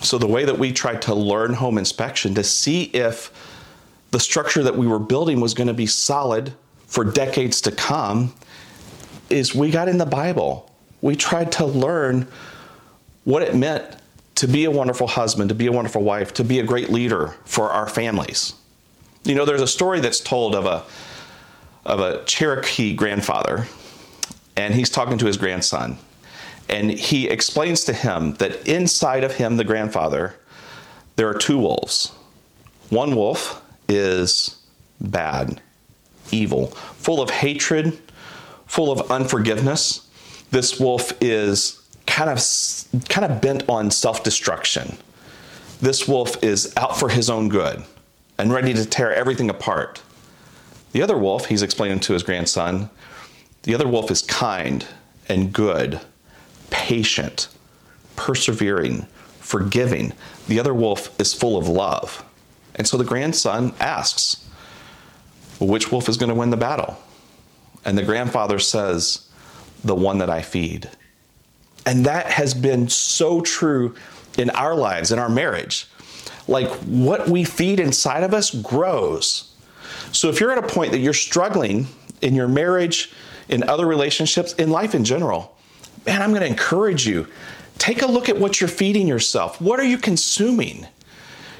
So, 0.00 0.18
the 0.18 0.26
way 0.26 0.44
that 0.44 0.58
we 0.58 0.72
tried 0.72 1.02
to 1.02 1.14
learn 1.14 1.54
home 1.54 1.78
inspection 1.78 2.34
to 2.34 2.44
see 2.44 2.84
if 2.84 3.32
the 4.10 4.20
structure 4.20 4.62
that 4.62 4.76
we 4.76 4.86
were 4.86 4.98
building 4.98 5.40
was 5.40 5.54
going 5.54 5.66
to 5.66 5.74
be 5.74 5.86
solid 5.86 6.54
for 6.94 7.04
decades 7.04 7.60
to 7.60 7.72
come 7.72 8.32
is 9.28 9.52
we 9.52 9.68
got 9.68 9.88
in 9.88 9.98
the 9.98 10.06
Bible. 10.06 10.70
We 11.00 11.16
tried 11.16 11.50
to 11.52 11.66
learn 11.66 12.28
what 13.24 13.42
it 13.42 13.56
meant 13.56 13.96
to 14.36 14.46
be 14.46 14.64
a 14.64 14.70
wonderful 14.70 15.08
husband, 15.08 15.48
to 15.48 15.56
be 15.56 15.66
a 15.66 15.72
wonderful 15.72 16.02
wife, 16.02 16.32
to 16.34 16.44
be 16.44 16.60
a 16.60 16.62
great 16.62 16.90
leader 16.90 17.34
for 17.46 17.70
our 17.70 17.88
families. 17.88 18.54
You 19.24 19.34
know, 19.34 19.44
there's 19.44 19.60
a 19.60 19.66
story 19.66 19.98
that's 19.98 20.20
told 20.20 20.54
of 20.54 20.66
a 20.66 20.84
of 21.84 21.98
a 21.98 22.24
Cherokee 22.26 22.94
grandfather, 22.94 23.66
and 24.56 24.72
he's 24.72 24.88
talking 24.88 25.18
to 25.18 25.26
his 25.26 25.36
grandson, 25.36 25.98
and 26.68 26.92
he 26.92 27.28
explains 27.28 27.84
to 27.86 27.92
him 27.92 28.34
that 28.34 28.68
inside 28.68 29.24
of 29.24 29.34
him, 29.34 29.56
the 29.56 29.64
grandfather, 29.64 30.36
there 31.16 31.28
are 31.28 31.34
two 31.34 31.58
wolves. 31.58 32.12
One 32.88 33.16
wolf 33.16 33.60
is 33.88 34.62
bad, 35.00 35.60
evil, 36.30 36.68
full 36.68 37.20
of 37.20 37.30
hatred, 37.30 37.98
full 38.66 38.90
of 38.90 39.10
unforgiveness. 39.10 40.08
This 40.50 40.78
wolf 40.78 41.12
is 41.20 41.82
kind 42.06 42.30
of 42.30 42.38
kind 43.08 43.30
of 43.30 43.40
bent 43.40 43.68
on 43.68 43.90
self-destruction. 43.90 44.96
This 45.80 46.06
wolf 46.06 46.42
is 46.42 46.72
out 46.76 46.98
for 46.98 47.08
his 47.08 47.28
own 47.28 47.48
good 47.48 47.84
and 48.38 48.52
ready 48.52 48.72
to 48.74 48.84
tear 48.84 49.12
everything 49.14 49.50
apart. 49.50 50.02
The 50.92 51.02
other 51.02 51.18
wolf, 51.18 51.46
he's 51.46 51.62
explaining 51.62 52.00
to 52.00 52.12
his 52.12 52.22
grandson, 52.22 52.90
the 53.64 53.74
other 53.74 53.88
wolf 53.88 54.10
is 54.10 54.22
kind 54.22 54.86
and 55.28 55.52
good, 55.52 56.00
patient, 56.70 57.48
persevering, 58.16 59.06
forgiving. 59.40 60.12
The 60.48 60.60
other 60.60 60.74
wolf 60.74 61.18
is 61.20 61.34
full 61.34 61.56
of 61.56 61.68
love. 61.68 62.24
And 62.74 62.86
so 62.86 62.96
the 62.96 63.04
grandson 63.04 63.74
asks, 63.80 64.43
which 65.64 65.90
wolf 65.90 66.08
is 66.08 66.16
going 66.16 66.28
to 66.28 66.34
win 66.34 66.50
the 66.50 66.56
battle? 66.56 66.96
And 67.84 67.98
the 67.98 68.02
grandfather 68.02 68.58
says, 68.58 69.28
the 69.84 69.94
one 69.94 70.18
that 70.18 70.30
I 70.30 70.42
feed. 70.42 70.88
And 71.86 72.06
that 72.06 72.26
has 72.26 72.54
been 72.54 72.88
so 72.88 73.42
true 73.42 73.94
in 74.38 74.50
our 74.50 74.74
lives, 74.74 75.12
in 75.12 75.18
our 75.18 75.28
marriage. 75.28 75.86
Like 76.48 76.70
what 76.82 77.28
we 77.28 77.44
feed 77.44 77.78
inside 77.78 78.22
of 78.22 78.32
us 78.32 78.50
grows. 78.50 79.54
So 80.12 80.28
if 80.28 80.40
you're 80.40 80.52
at 80.52 80.58
a 80.58 80.66
point 80.66 80.92
that 80.92 80.98
you're 80.98 81.12
struggling 81.12 81.86
in 82.22 82.34
your 82.34 82.48
marriage, 82.48 83.12
in 83.48 83.62
other 83.64 83.86
relationships, 83.86 84.54
in 84.54 84.70
life 84.70 84.94
in 84.94 85.04
general, 85.04 85.54
man, 86.06 86.22
I'm 86.22 86.30
going 86.30 86.42
to 86.42 86.48
encourage 86.48 87.06
you. 87.06 87.26
Take 87.78 88.02
a 88.02 88.06
look 88.06 88.28
at 88.28 88.38
what 88.38 88.60
you're 88.60 88.68
feeding 88.68 89.06
yourself. 89.06 89.60
What 89.60 89.80
are 89.80 89.84
you 89.84 89.98
consuming? 89.98 90.86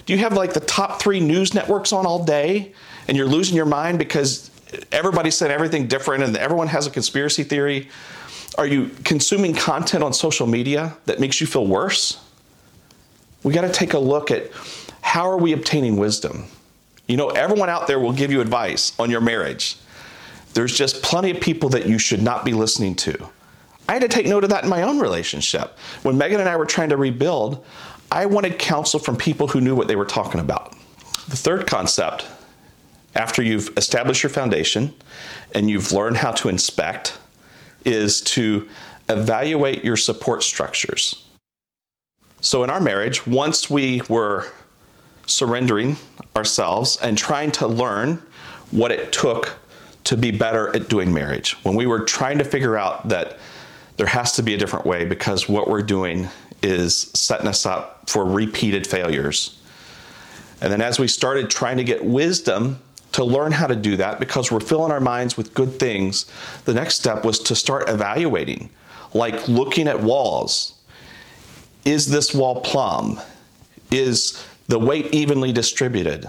Do 0.06 0.12
you 0.12 0.18
have 0.20 0.34
like 0.34 0.54
the 0.54 0.60
top 0.60 1.00
three 1.00 1.20
news 1.20 1.54
networks 1.54 1.92
on 1.92 2.06
all 2.06 2.24
day 2.24 2.72
and 3.08 3.16
you're 3.16 3.26
losing 3.26 3.56
your 3.56 3.66
mind 3.66 3.98
because 3.98 4.50
everybody 4.90 5.30
said 5.30 5.50
everything 5.50 5.86
different 5.86 6.24
and 6.24 6.36
everyone 6.36 6.68
has 6.68 6.86
a 6.86 6.90
conspiracy 6.90 7.44
theory? 7.44 7.88
Are 8.56 8.66
you 8.66 8.90
consuming 9.04 9.54
content 9.54 10.04
on 10.04 10.12
social 10.12 10.46
media 10.46 10.96
that 11.06 11.20
makes 11.20 11.40
you 11.40 11.46
feel 11.46 11.66
worse? 11.66 12.20
We 13.42 13.52
got 13.52 13.62
to 13.62 13.72
take 13.72 13.94
a 13.94 13.98
look 13.98 14.30
at 14.30 14.50
how 15.00 15.28
are 15.28 15.36
we 15.36 15.52
obtaining 15.52 15.96
wisdom? 15.96 16.46
You 17.06 17.16
know, 17.16 17.28
everyone 17.28 17.68
out 17.68 17.86
there 17.86 17.98
will 17.98 18.12
give 18.12 18.32
you 18.32 18.40
advice 18.40 18.98
on 18.98 19.10
your 19.10 19.20
marriage. 19.20 19.76
There's 20.54 20.76
just 20.76 21.02
plenty 21.02 21.30
of 21.30 21.40
people 21.40 21.68
that 21.70 21.86
you 21.86 21.98
should 21.98 22.22
not 22.22 22.44
be 22.44 22.52
listening 22.52 22.94
to. 22.96 23.28
I 23.88 23.92
had 23.92 24.02
to 24.02 24.08
take 24.08 24.26
note 24.26 24.44
of 24.44 24.50
that 24.50 24.64
in 24.64 24.70
my 24.70 24.82
own 24.82 24.98
relationship. 24.98 25.76
When 26.02 26.16
Megan 26.16 26.40
and 26.40 26.48
I 26.48 26.56
were 26.56 26.64
trying 26.64 26.88
to 26.88 26.96
rebuild, 26.96 27.64
I 28.10 28.26
wanted 28.26 28.58
counsel 28.58 28.98
from 28.98 29.16
people 29.16 29.48
who 29.48 29.60
knew 29.60 29.74
what 29.74 29.88
they 29.88 29.96
were 29.96 30.04
talking 30.04 30.40
about. 30.40 30.74
The 31.28 31.36
third 31.36 31.66
concept, 31.66 32.26
after 33.14 33.42
you've 33.42 33.76
established 33.76 34.22
your 34.22 34.30
foundation 34.30 34.94
and 35.54 35.70
you've 35.70 35.92
learned 35.92 36.16
how 36.16 36.32
to 36.32 36.48
inspect, 36.48 37.18
is 37.84 38.20
to 38.22 38.68
evaluate 39.08 39.84
your 39.84 39.96
support 39.96 40.42
structures. 40.42 41.24
So, 42.40 42.64
in 42.64 42.70
our 42.70 42.80
marriage, 42.80 43.26
once 43.26 43.70
we 43.70 44.02
were 44.08 44.46
surrendering 45.26 45.96
ourselves 46.36 46.98
and 46.98 47.16
trying 47.16 47.50
to 47.52 47.66
learn 47.66 48.22
what 48.70 48.90
it 48.90 49.12
took 49.12 49.58
to 50.04 50.16
be 50.16 50.30
better 50.30 50.74
at 50.74 50.88
doing 50.88 51.12
marriage, 51.12 51.52
when 51.64 51.74
we 51.74 51.86
were 51.86 52.00
trying 52.00 52.38
to 52.38 52.44
figure 52.44 52.76
out 52.76 53.08
that 53.08 53.38
there 53.96 54.06
has 54.06 54.32
to 54.32 54.42
be 54.42 54.54
a 54.54 54.58
different 54.58 54.84
way 54.84 55.04
because 55.04 55.48
what 55.48 55.68
we're 55.68 55.82
doing 55.82 56.28
is 56.62 57.10
setting 57.14 57.46
us 57.46 57.64
up 57.64 58.08
for 58.10 58.24
repeated 58.24 58.86
failures. 58.86 59.60
And 60.60 60.72
then 60.72 60.80
as 60.80 60.98
we 60.98 61.08
started 61.08 61.50
trying 61.50 61.76
to 61.76 61.84
get 61.84 62.04
wisdom 62.04 62.80
to 63.14 63.24
learn 63.24 63.52
how 63.52 63.68
to 63.68 63.76
do 63.76 63.96
that 63.96 64.18
because 64.18 64.50
we're 64.50 64.58
filling 64.58 64.90
our 64.90 64.98
minds 64.98 65.36
with 65.36 65.54
good 65.54 65.78
things, 65.78 66.26
the 66.64 66.74
next 66.74 66.96
step 66.96 67.24
was 67.24 67.38
to 67.38 67.54
start 67.54 67.88
evaluating, 67.88 68.68
like 69.14 69.46
looking 69.46 69.86
at 69.86 70.02
walls. 70.02 70.74
Is 71.84 72.10
this 72.10 72.34
wall 72.34 72.60
plumb? 72.60 73.20
Is 73.92 74.44
the 74.66 74.80
weight 74.80 75.14
evenly 75.14 75.52
distributed? 75.52 76.28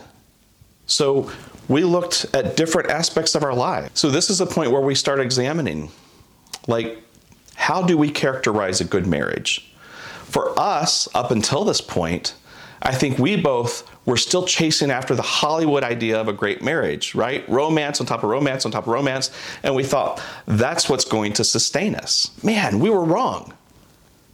So 0.86 1.32
we 1.68 1.84
looked 1.84 2.28
at 2.36 2.56
different 2.56 2.92
aspects 2.92 3.34
of 3.34 3.42
our 3.42 3.56
life. 3.56 3.90
So 3.96 4.12
this 4.12 4.30
is 4.30 4.40
a 4.40 4.46
point 4.46 4.70
where 4.70 4.82
we 4.82 4.94
start 4.94 5.20
examining, 5.20 5.90
like, 6.68 7.02
how 7.56 7.82
do 7.82 7.98
we 7.98 8.12
characterize 8.12 8.80
a 8.80 8.86
good 8.86 9.08
marriage? 9.08 9.74
For 10.26 10.54
us, 10.60 11.08
up 11.16 11.32
until 11.32 11.64
this 11.64 11.82
point, 11.82 12.36
I 12.86 12.94
think 12.94 13.18
we 13.18 13.36
both 13.36 13.90
were 14.06 14.16
still 14.16 14.46
chasing 14.46 14.92
after 14.92 15.16
the 15.16 15.24
Hollywood 15.24 15.84
idea 15.84 16.22
of 16.22 16.28
a 16.28 16.34
great 16.34 16.62
marriage, 16.62 17.16
right? 17.16 17.48
Romance 17.50 18.00
on 18.00 18.06
top 18.06 18.24
of 18.24 18.30
romance 18.30 18.64
on 18.64 18.72
top 18.72 18.84
of 18.84 18.94
romance. 18.94 19.32
And 19.64 19.76
we 19.76 19.84
thought 19.84 20.22
that's 20.46 20.88
what's 20.88 21.04
going 21.04 21.34
to 21.34 21.44
sustain 21.44 21.96
us. 21.96 22.30
Man, 22.44 22.80
we 22.80 22.92
were 22.92 23.04
wrong. 23.04 23.56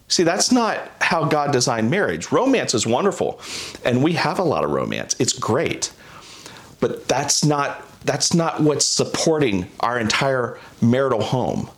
See, 0.09 0.23
that's 0.23 0.51
not 0.51 0.91
how 0.99 1.23
God 1.23 1.53
designed 1.53 1.89
marriage. 1.89 2.33
Romance 2.33 2.73
is 2.73 2.85
wonderful, 2.85 3.39
and 3.85 4.03
we 4.03 4.13
have 4.13 4.39
a 4.39 4.43
lot 4.43 4.65
of 4.65 4.71
romance. 4.71 5.15
It's 5.17 5.31
great. 5.31 5.93
But 6.81 7.07
that's 7.07 7.45
not 7.45 7.87
that's 8.03 8.33
not 8.33 8.59
what's 8.59 8.85
supporting 8.85 9.69
our 9.79 9.97
entire 9.97 10.59
marital 10.81 11.21
home. 11.21 11.69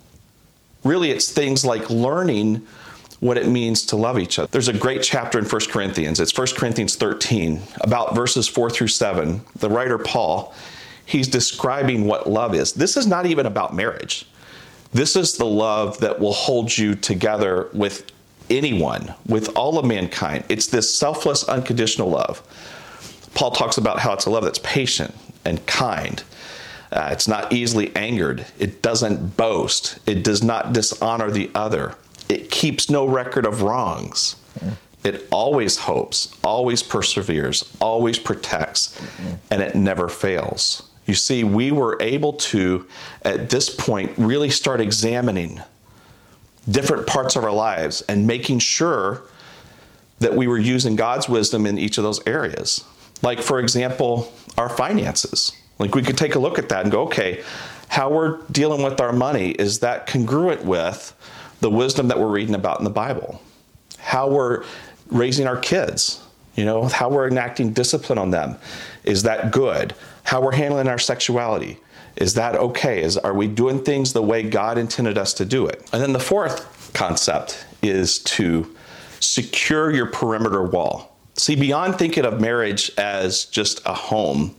Really, 0.84 1.12
it's 1.12 1.32
things 1.32 1.64
like 1.64 1.92
learning 1.92 2.66
what 3.24 3.38
it 3.38 3.48
means 3.48 3.86
to 3.86 3.96
love 3.96 4.20
each 4.20 4.38
other. 4.38 4.50
There's 4.52 4.68
a 4.68 4.78
great 4.78 5.02
chapter 5.02 5.40
in 5.40 5.46
1 5.46 5.62
Corinthians. 5.70 6.20
It's 6.20 6.38
1 6.38 6.48
Corinthians 6.58 6.98
13, 6.98 7.62
about 7.80 8.14
verses 8.14 8.50
4 8.50 8.70
through 8.70 8.90
7. 8.90 9.42
The 9.56 9.70
writer 9.70 9.98
Paul, 9.98 10.54
he's 11.06 11.30
describing 11.30 12.06
what 12.06 12.30
love 12.30 12.54
is. 12.54 12.74
This 12.74 12.98
is 12.98 13.08
not 13.08 13.26
even 13.26 13.46
about 13.46 13.74
marriage. 13.74 14.26
This 14.92 15.16
is 15.16 15.38
the 15.38 15.46
love 15.46 16.00
that 16.00 16.20
will 16.20 16.34
hold 16.34 16.78
you 16.78 16.96
together 16.96 17.70
with 17.74 18.12
anyone, 18.50 19.14
with 19.26 19.56
all 19.56 19.80
of 19.80 19.86
mankind. 19.86 20.44
It's 20.50 20.68
this 20.68 20.94
selfless, 20.94 21.46
unconditional 21.46 22.10
love. 22.10 22.42
Paul 23.36 23.52
talks 23.52 23.78
about 23.78 24.00
how 24.00 24.12
it's 24.12 24.26
a 24.26 24.32
love 24.32 24.44
that's 24.44 24.60
patient 24.60 25.16
and 25.46 25.66
kind. 25.66 26.22
Uh, 26.92 27.10
it's 27.14 27.30
not 27.30 27.54
easily 27.54 27.96
angered. 27.96 28.46
It 28.60 28.82
doesn't 28.82 29.38
boast. 29.38 29.98
It 30.06 30.26
does 30.26 30.44
not 30.44 30.74
dishonor 30.74 31.32
the 31.32 31.50
other. 31.56 31.96
It 32.30 32.50
keeps 32.50 32.90
no 32.90 33.06
record 33.06 33.46
of 33.46 33.62
wrongs. 33.62 34.36
Mm-hmm. 34.60 34.74
It 35.04 35.28
always 35.32 35.78
hopes, 35.78 36.34
always 36.44 36.82
perseveres, 36.82 37.70
always 37.82 38.18
protects, 38.18 38.98
mm-hmm. 38.98 39.36
and 39.52 39.62
it 39.62 39.76
never 39.76 40.08
fails. 40.08 40.90
You 41.06 41.16
see, 41.16 41.44
we 41.44 41.72
were 41.72 41.98
able 42.02 42.34
to, 42.34 42.88
at 43.24 43.50
this 43.50 43.70
point, 43.70 44.14
really 44.18 44.50
start 44.50 44.80
examining 44.80 45.62
different 46.70 47.06
parts 47.06 47.36
of 47.36 47.44
our 47.44 47.52
lives 47.52 48.02
and 48.04 48.26
making 48.26 48.60
sure 48.60 49.24
that 50.20 50.34
we 50.34 50.48
were 50.48 50.58
using 50.58 50.96
God's 50.96 51.28
wisdom 51.28 51.66
in 51.66 51.78
each 51.78 51.98
of 51.98 52.06
those 52.06 52.26
areas. 52.26 52.86
Like, 53.22 53.42
for 53.42 53.60
example, 53.60 54.32
our 54.58 54.70
finances. 54.70 55.52
Like, 55.80 55.96
we 55.96 56.02
could 56.02 56.18
take 56.18 56.36
a 56.36 56.40
look 56.40 56.58
at 56.58 56.70
that 56.70 56.84
and 56.84 56.92
go, 56.92 57.04
okay, 57.04 57.44
how 57.90 58.10
we're 58.10 58.38
dealing 58.52 58.82
with 58.82 59.02
our 59.02 59.12
money, 59.12 59.52
is 59.52 59.80
that 59.80 60.08
congruent 60.08 60.64
with 60.64 61.14
the 61.64 61.70
wisdom 61.70 62.10
that 62.10 62.20
we're 62.20 62.28
reading 62.28 62.56
about 62.56 62.78
in 62.78 62.84
the 62.84 62.92
Bible? 62.92 63.42
How 63.98 64.30
we're 64.30 64.66
raising 65.10 65.48
our 65.48 65.58
kids, 65.58 66.22
you 66.56 66.66
know, 66.66 66.86
how 66.86 67.10
we're 67.10 67.28
enacting 67.28 67.72
discipline 67.72 68.20
on 68.20 68.32
them, 68.32 68.58
is 69.06 69.24
that 69.24 69.52
good? 69.52 69.96
How 70.24 70.42
we're 70.42 70.56
handling 70.56 70.90
our 70.90 71.00
sexuality, 71.00 71.80
is 72.18 72.34
that 72.34 72.56
okay? 72.56 73.02
Is, 73.02 73.18
are 73.18 73.34
we 73.34 73.48
doing 73.48 73.82
things 73.82 74.12
the 74.12 74.22
way 74.22 74.44
God 74.44 74.78
intended 74.78 75.18
us 75.18 75.34
to 75.36 75.46
do 75.46 75.66
it? 75.66 75.90
And 75.94 76.02
then 76.02 76.12
the 76.12 76.20
fourth 76.20 76.92
concept 76.94 77.66
is 77.82 78.20
to 78.20 78.76
secure 79.22 79.90
your 79.90 80.08
perimeter 80.08 80.64
wall. 80.64 81.16
See, 81.36 81.56
beyond 81.56 81.98
thinking 81.98 82.26
of 82.26 82.42
marriage 82.42 82.92
as 82.98 83.46
just 83.46 83.82
a 83.86 83.94
home, 83.94 84.54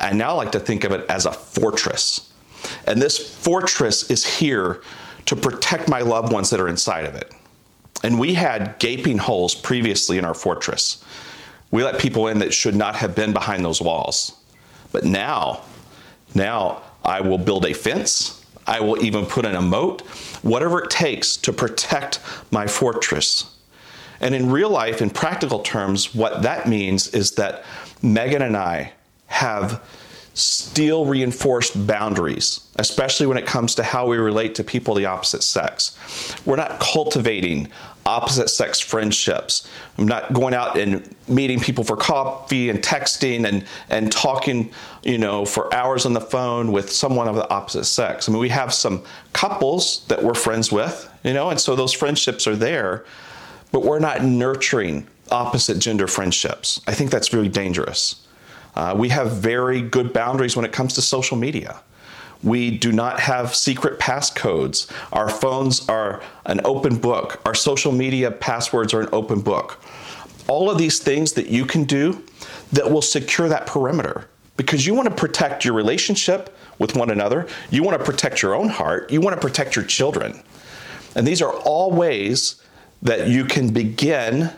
I 0.00 0.12
now 0.12 0.34
like 0.34 0.52
to 0.52 0.60
think 0.60 0.82
of 0.82 0.90
it 0.90 1.08
as 1.08 1.26
a 1.26 1.32
fortress. 1.32 2.32
And 2.86 3.00
this 3.00 3.16
fortress 3.18 4.10
is 4.10 4.26
here 4.26 4.82
to 5.30 5.36
protect 5.36 5.88
my 5.88 6.00
loved 6.00 6.32
ones 6.32 6.50
that 6.50 6.58
are 6.58 6.66
inside 6.66 7.06
of 7.06 7.14
it. 7.14 7.32
And 8.02 8.18
we 8.18 8.34
had 8.34 8.76
gaping 8.80 9.16
holes 9.16 9.54
previously 9.54 10.18
in 10.18 10.24
our 10.24 10.34
fortress. 10.34 11.04
We 11.70 11.84
let 11.84 12.00
people 12.00 12.26
in 12.26 12.40
that 12.40 12.52
should 12.52 12.74
not 12.74 12.96
have 12.96 13.14
been 13.14 13.32
behind 13.32 13.64
those 13.64 13.80
walls. 13.80 14.36
But 14.90 15.04
now, 15.04 15.62
now 16.34 16.82
I 17.04 17.20
will 17.20 17.38
build 17.38 17.64
a 17.64 17.72
fence. 17.72 18.44
I 18.66 18.80
will 18.80 19.00
even 19.04 19.24
put 19.24 19.44
in 19.44 19.54
a 19.54 19.62
moat, 19.62 20.00
whatever 20.42 20.82
it 20.82 20.90
takes 20.90 21.36
to 21.36 21.52
protect 21.52 22.18
my 22.50 22.66
fortress. 22.66 23.56
And 24.20 24.34
in 24.34 24.50
real 24.50 24.70
life, 24.70 25.00
in 25.00 25.10
practical 25.10 25.60
terms, 25.60 26.12
what 26.12 26.42
that 26.42 26.68
means 26.68 27.06
is 27.14 27.36
that 27.36 27.62
Megan 28.02 28.42
and 28.42 28.56
I 28.56 28.94
have 29.26 29.80
steel 30.34 31.06
reinforced 31.06 31.86
boundaries, 31.86 32.60
especially 32.76 33.26
when 33.26 33.36
it 33.36 33.46
comes 33.46 33.74
to 33.74 33.82
how 33.82 34.06
we 34.06 34.16
relate 34.16 34.54
to 34.54 34.64
people 34.64 34.94
the 34.94 35.06
opposite 35.06 35.42
sex. 35.42 35.96
We're 36.46 36.56
not 36.56 36.80
cultivating 36.80 37.68
opposite 38.06 38.48
sex 38.48 38.80
friendships. 38.80 39.68
I'm 39.98 40.08
not 40.08 40.32
going 40.32 40.54
out 40.54 40.78
and 40.78 41.14
meeting 41.28 41.60
people 41.60 41.84
for 41.84 41.96
coffee 41.96 42.70
and 42.70 42.80
texting 42.80 43.46
and, 43.46 43.64
and 43.88 44.10
talking, 44.10 44.72
you 45.02 45.18
know, 45.18 45.44
for 45.44 45.72
hours 45.74 46.06
on 46.06 46.12
the 46.12 46.20
phone 46.20 46.72
with 46.72 46.90
someone 46.90 47.28
of 47.28 47.36
the 47.36 47.48
opposite 47.50 47.84
sex. 47.84 48.28
I 48.28 48.32
mean, 48.32 48.40
we 48.40 48.48
have 48.48 48.72
some 48.72 49.04
couples 49.32 50.04
that 50.08 50.22
we're 50.22 50.34
friends 50.34 50.72
with, 50.72 51.08
you 51.22 51.34
know, 51.34 51.50
and 51.50 51.60
so 51.60 51.76
those 51.76 51.92
friendships 51.92 52.46
are 52.46 52.56
there, 52.56 53.04
but 53.72 53.84
we're 53.84 54.00
not 54.00 54.24
nurturing 54.24 55.06
opposite 55.30 55.78
gender 55.78 56.06
friendships. 56.06 56.80
I 56.86 56.94
think 56.94 57.10
that's 57.10 57.32
really 57.32 57.48
dangerous. 57.48 58.26
Uh, 58.74 58.94
we 58.96 59.08
have 59.08 59.32
very 59.32 59.82
good 59.82 60.12
boundaries 60.12 60.56
when 60.56 60.64
it 60.64 60.72
comes 60.72 60.94
to 60.94 61.02
social 61.02 61.36
media. 61.36 61.80
We 62.42 62.70
do 62.76 62.90
not 62.90 63.20
have 63.20 63.54
secret 63.54 63.98
passcodes. 63.98 64.90
Our 65.12 65.28
phones 65.28 65.88
are 65.88 66.22
an 66.46 66.60
open 66.64 66.96
book. 66.96 67.40
Our 67.44 67.54
social 67.54 67.92
media 67.92 68.30
passwords 68.30 68.94
are 68.94 69.02
an 69.02 69.08
open 69.12 69.40
book. 69.40 69.82
All 70.48 70.70
of 70.70 70.78
these 70.78 70.98
things 70.98 71.34
that 71.34 71.48
you 71.48 71.66
can 71.66 71.84
do 71.84 72.24
that 72.72 72.90
will 72.90 73.02
secure 73.02 73.48
that 73.48 73.66
perimeter 73.66 74.28
because 74.56 74.86
you 74.86 74.94
want 74.94 75.08
to 75.08 75.14
protect 75.14 75.64
your 75.64 75.74
relationship 75.74 76.56
with 76.78 76.96
one 76.96 77.10
another. 77.10 77.46
You 77.70 77.82
want 77.82 77.98
to 77.98 78.04
protect 78.04 78.42
your 78.42 78.54
own 78.54 78.68
heart. 78.68 79.10
You 79.10 79.20
want 79.20 79.34
to 79.34 79.40
protect 79.40 79.76
your 79.76 79.84
children. 79.84 80.42
And 81.14 81.26
these 81.26 81.42
are 81.42 81.52
all 81.52 81.92
ways 81.92 82.62
that 83.02 83.28
you 83.28 83.44
can 83.44 83.72
begin 83.72 84.50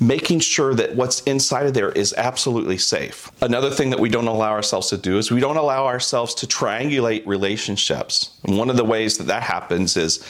making 0.00 0.40
sure 0.40 0.74
that 0.74 0.94
what's 0.94 1.22
inside 1.22 1.66
of 1.66 1.74
there 1.74 1.90
is 1.92 2.14
absolutely 2.16 2.78
safe. 2.78 3.30
Another 3.40 3.70
thing 3.70 3.90
that 3.90 4.00
we 4.00 4.08
don't 4.08 4.26
allow 4.26 4.50
ourselves 4.50 4.88
to 4.90 4.98
do 4.98 5.18
is 5.18 5.30
we 5.30 5.40
don't 5.40 5.56
allow 5.56 5.86
ourselves 5.86 6.34
to 6.34 6.46
triangulate 6.46 7.26
relationships. 7.26 8.30
And 8.44 8.58
one 8.58 8.68
of 8.68 8.76
the 8.76 8.84
ways 8.84 9.18
that 9.18 9.26
that 9.28 9.42
happens 9.42 9.96
is 9.96 10.22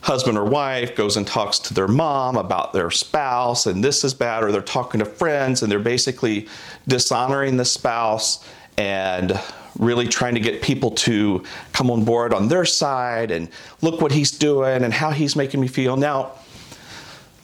husband 0.00 0.38
or 0.38 0.44
wife 0.44 0.94
goes 0.94 1.16
and 1.16 1.26
talks 1.26 1.58
to 1.58 1.74
their 1.74 1.88
mom 1.88 2.36
about 2.36 2.72
their 2.72 2.90
spouse 2.90 3.66
and 3.66 3.82
this 3.82 4.04
is 4.04 4.14
bad 4.14 4.44
or 4.44 4.52
they're 4.52 4.62
talking 4.62 5.00
to 5.00 5.04
friends 5.04 5.62
and 5.62 5.72
they're 5.72 5.80
basically 5.80 6.46
dishonoring 6.86 7.56
the 7.56 7.64
spouse 7.64 8.46
and 8.78 9.40
really 9.78 10.06
trying 10.06 10.34
to 10.34 10.40
get 10.40 10.62
people 10.62 10.90
to 10.92 11.42
come 11.72 11.90
on 11.90 12.04
board 12.04 12.32
on 12.32 12.48
their 12.48 12.64
side 12.64 13.30
and 13.30 13.48
look 13.82 14.00
what 14.00 14.12
he's 14.12 14.30
doing 14.30 14.84
and 14.84 14.94
how 14.94 15.10
he's 15.10 15.34
making 15.34 15.60
me 15.60 15.66
feel. 15.66 15.96
Now, 15.96 16.32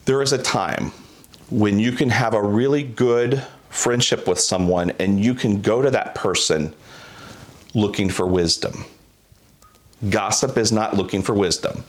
there 0.05 0.21
is 0.21 0.31
a 0.31 0.41
time 0.41 0.93
when 1.53 1.77
you 1.77 1.91
can 1.91 2.09
have 2.09 2.33
a 2.33 2.41
really 2.41 2.81
good 2.81 3.43
friendship 3.69 4.27
with 4.27 4.39
someone 4.39 4.89
and 4.97 5.23
you 5.23 5.35
can 5.35 5.61
go 5.61 5.83
to 5.83 5.91
that 5.91 6.15
person 6.15 6.73
looking 7.75 8.09
for 8.09 8.25
wisdom. 8.25 8.85
Gossip 10.09 10.57
is 10.57 10.71
not 10.71 10.95
looking 10.95 11.21
for 11.21 11.35
wisdom. 11.35 11.83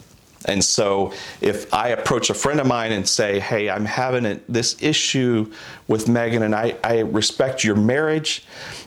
And 0.44 0.62
so, 0.62 1.14
if 1.40 1.72
I 1.72 1.88
approach 1.88 2.28
a 2.28 2.34
friend 2.34 2.60
of 2.60 2.66
mine 2.66 2.92
and 2.92 3.08
say, 3.08 3.40
Hey, 3.40 3.70
I'm 3.70 3.86
having 3.86 4.26
a, 4.26 4.38
this 4.46 4.76
issue 4.82 5.50
with 5.88 6.06
Megan, 6.06 6.42
and 6.42 6.54
I, 6.54 6.76
I 6.84 6.98
respect 6.98 7.64
your 7.64 7.76
marriage, 7.76 8.44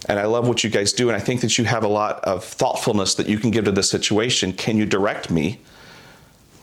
and 0.08 0.20
I 0.20 0.26
love 0.26 0.48
what 0.48 0.64
you 0.64 0.70
guys 0.70 0.94
do, 0.94 1.10
and 1.10 1.16
I 1.16 1.20
think 1.20 1.42
that 1.42 1.58
you 1.58 1.66
have 1.66 1.84
a 1.84 1.88
lot 1.88 2.24
of 2.24 2.44
thoughtfulness 2.44 3.16
that 3.16 3.28
you 3.28 3.40
can 3.40 3.50
give 3.50 3.66
to 3.66 3.72
this 3.72 3.90
situation, 3.90 4.54
can 4.54 4.78
you 4.78 4.86
direct 4.86 5.32
me? 5.32 5.60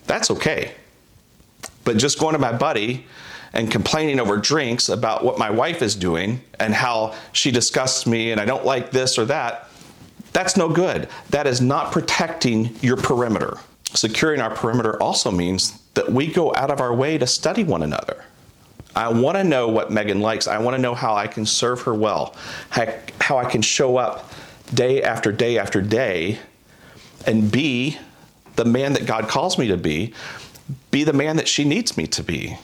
That's 0.05 0.31
okay. 0.31 0.71
But 1.83 1.97
just 1.97 2.17
going 2.17 2.31
to 2.31 2.39
my 2.39 2.53
buddy 2.53 3.05
and 3.55 3.71
complaining 3.71 4.19
over 4.19 4.37
drinks 4.37 4.89
about 4.89 5.23
what 5.23 5.39
my 5.39 5.49
wife 5.49 5.81
is 5.81 5.95
doing 5.95 6.41
and 6.59 6.73
how 6.73 7.15
she 7.31 7.51
disgusts 7.51 8.05
me 8.05 8.31
and 8.31 8.39
I 8.39 8.45
don't 8.45 8.65
like 8.65 8.91
this 8.91 9.17
or 9.17 9.25
that, 9.25 9.69
that's 10.33 10.57
no 10.57 10.67
good. 10.67 11.07
That 11.29 11.47
is 11.47 11.61
not 11.61 11.93
protecting 11.93 12.75
your 12.81 12.97
perimeter. 12.97 13.57
Securing 13.93 14.41
our 14.41 14.53
perimeter 14.53 15.01
also 15.01 15.31
means 15.31 15.79
that 15.93 16.11
we 16.11 16.27
go 16.27 16.53
out 16.53 16.69
of 16.69 16.81
our 16.81 16.93
way 16.93 17.17
to 17.17 17.25
study 17.25 17.63
one 17.63 17.81
another. 17.81 18.25
I 18.93 19.07
want 19.09 19.37
to 19.37 19.43
know 19.43 19.69
what 19.69 19.89
Megan 19.91 20.19
likes. 20.19 20.47
I 20.47 20.57
want 20.57 20.75
to 20.75 20.81
know 20.81 20.93
how 20.93 21.15
I 21.15 21.27
can 21.27 21.45
serve 21.45 21.81
her 21.83 21.93
well, 21.93 22.35
how 22.69 23.37
I 23.37 23.45
can 23.45 23.61
show 23.61 23.95
up 23.95 24.31
day 24.73 25.01
after 25.01 25.31
day 25.31 25.57
after 25.57 25.81
day 25.81 26.39
and 27.25 27.49
be 27.49 27.97
the 28.57 28.65
man 28.65 28.93
that 28.93 29.05
God 29.05 29.29
calls 29.29 29.57
me 29.57 29.67
to 29.67 29.77
be, 29.77 30.13
be 30.91 31.05
the 31.05 31.13
man 31.13 31.37
that 31.37 31.47
she 31.47 31.63
needs 31.63 31.95
me 31.95 32.07
to 32.07 32.23
be. 32.23 32.57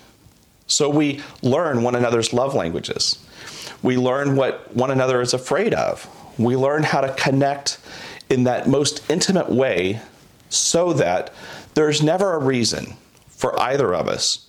So 0.71 0.89
we 0.89 1.21
learn 1.41 1.83
one 1.83 1.95
another's 1.95 2.33
love 2.33 2.55
languages. 2.55 3.19
We 3.83 3.97
learn 3.97 4.35
what 4.35 4.73
one 4.75 4.89
another 4.89 5.21
is 5.21 5.33
afraid 5.33 5.73
of. 5.73 6.07
We 6.39 6.55
learn 6.55 6.83
how 6.83 7.01
to 7.01 7.13
connect 7.13 7.77
in 8.29 8.45
that 8.45 8.69
most 8.69 9.03
intimate 9.09 9.49
way 9.49 9.99
so 10.49 10.93
that 10.93 11.33
there's 11.73 12.01
never 12.01 12.33
a 12.33 12.39
reason 12.39 12.95
for 13.27 13.59
either 13.59 13.93
of 13.93 14.07
us 14.07 14.47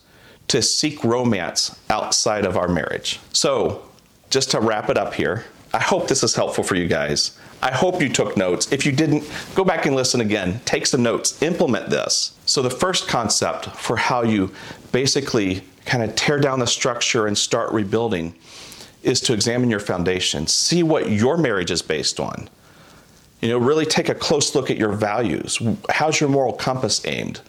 to 0.48 0.62
seek 0.62 1.02
romance 1.02 1.78
outside 1.90 2.44
of 2.44 2.56
our 2.56 2.68
marriage. 2.68 3.18
So, 3.32 3.82
just 4.30 4.50
to 4.52 4.61
wrap 4.61 4.88
it 4.88 4.98
up 4.98 5.14
here, 5.14 5.44
I 5.74 5.80
hope 5.80 6.08
this 6.08 6.22
is 6.22 6.35
helpful 6.35 6.64
for 6.64 6.74
you 6.74 6.87
guys. 6.87 7.38
I 7.62 7.70
hope 7.70 8.00
you 8.00 8.08
took 8.08 8.37
notes. 8.37 8.70
If 8.72 8.85
you 8.85 8.92
didn't, 8.92 9.24
go 9.54 9.64
back 9.64 9.87
and 9.87 9.94
listen 9.96 10.20
again. 10.20 10.61
Take 10.64 10.87
some 10.87 11.02
notes, 11.02 11.40
implement 11.42 11.90
this. 11.90 12.37
So, 12.46 12.62
the 12.62 12.70
first 12.70 13.08
concept 13.08 13.66
for 13.66 13.96
how 13.96 14.22
you 14.22 14.52
basically 14.92 15.64
kind 15.85 16.03
of 16.03 16.14
tear 16.14 16.38
down 16.38 16.59
the 16.59 16.66
structure 16.66 17.27
and 17.27 17.37
start 17.37 17.73
rebuilding 17.73 18.35
is 19.03 19.21
to 19.23 19.33
examine 19.33 19.71
your 19.71 19.81
foundation. 19.81 20.47
See 20.47 20.83
what 20.83 21.11
your 21.11 21.37
marriage 21.37 21.71
is 21.71 21.83
based 21.83 22.21
on. 22.21 22.49
You 23.40 23.49
know, 23.49 23.59
really 23.59 23.87
take 23.87 24.09
a 24.09 24.14
close 24.14 24.55
look 24.55 24.71
at 24.71 24.77
your 24.77 24.92
values. 24.92 25.61
How's 25.90 26.21
your 26.21 26.31
moral 26.31 26.53
compass 26.53 27.05
aimed? 27.07 27.40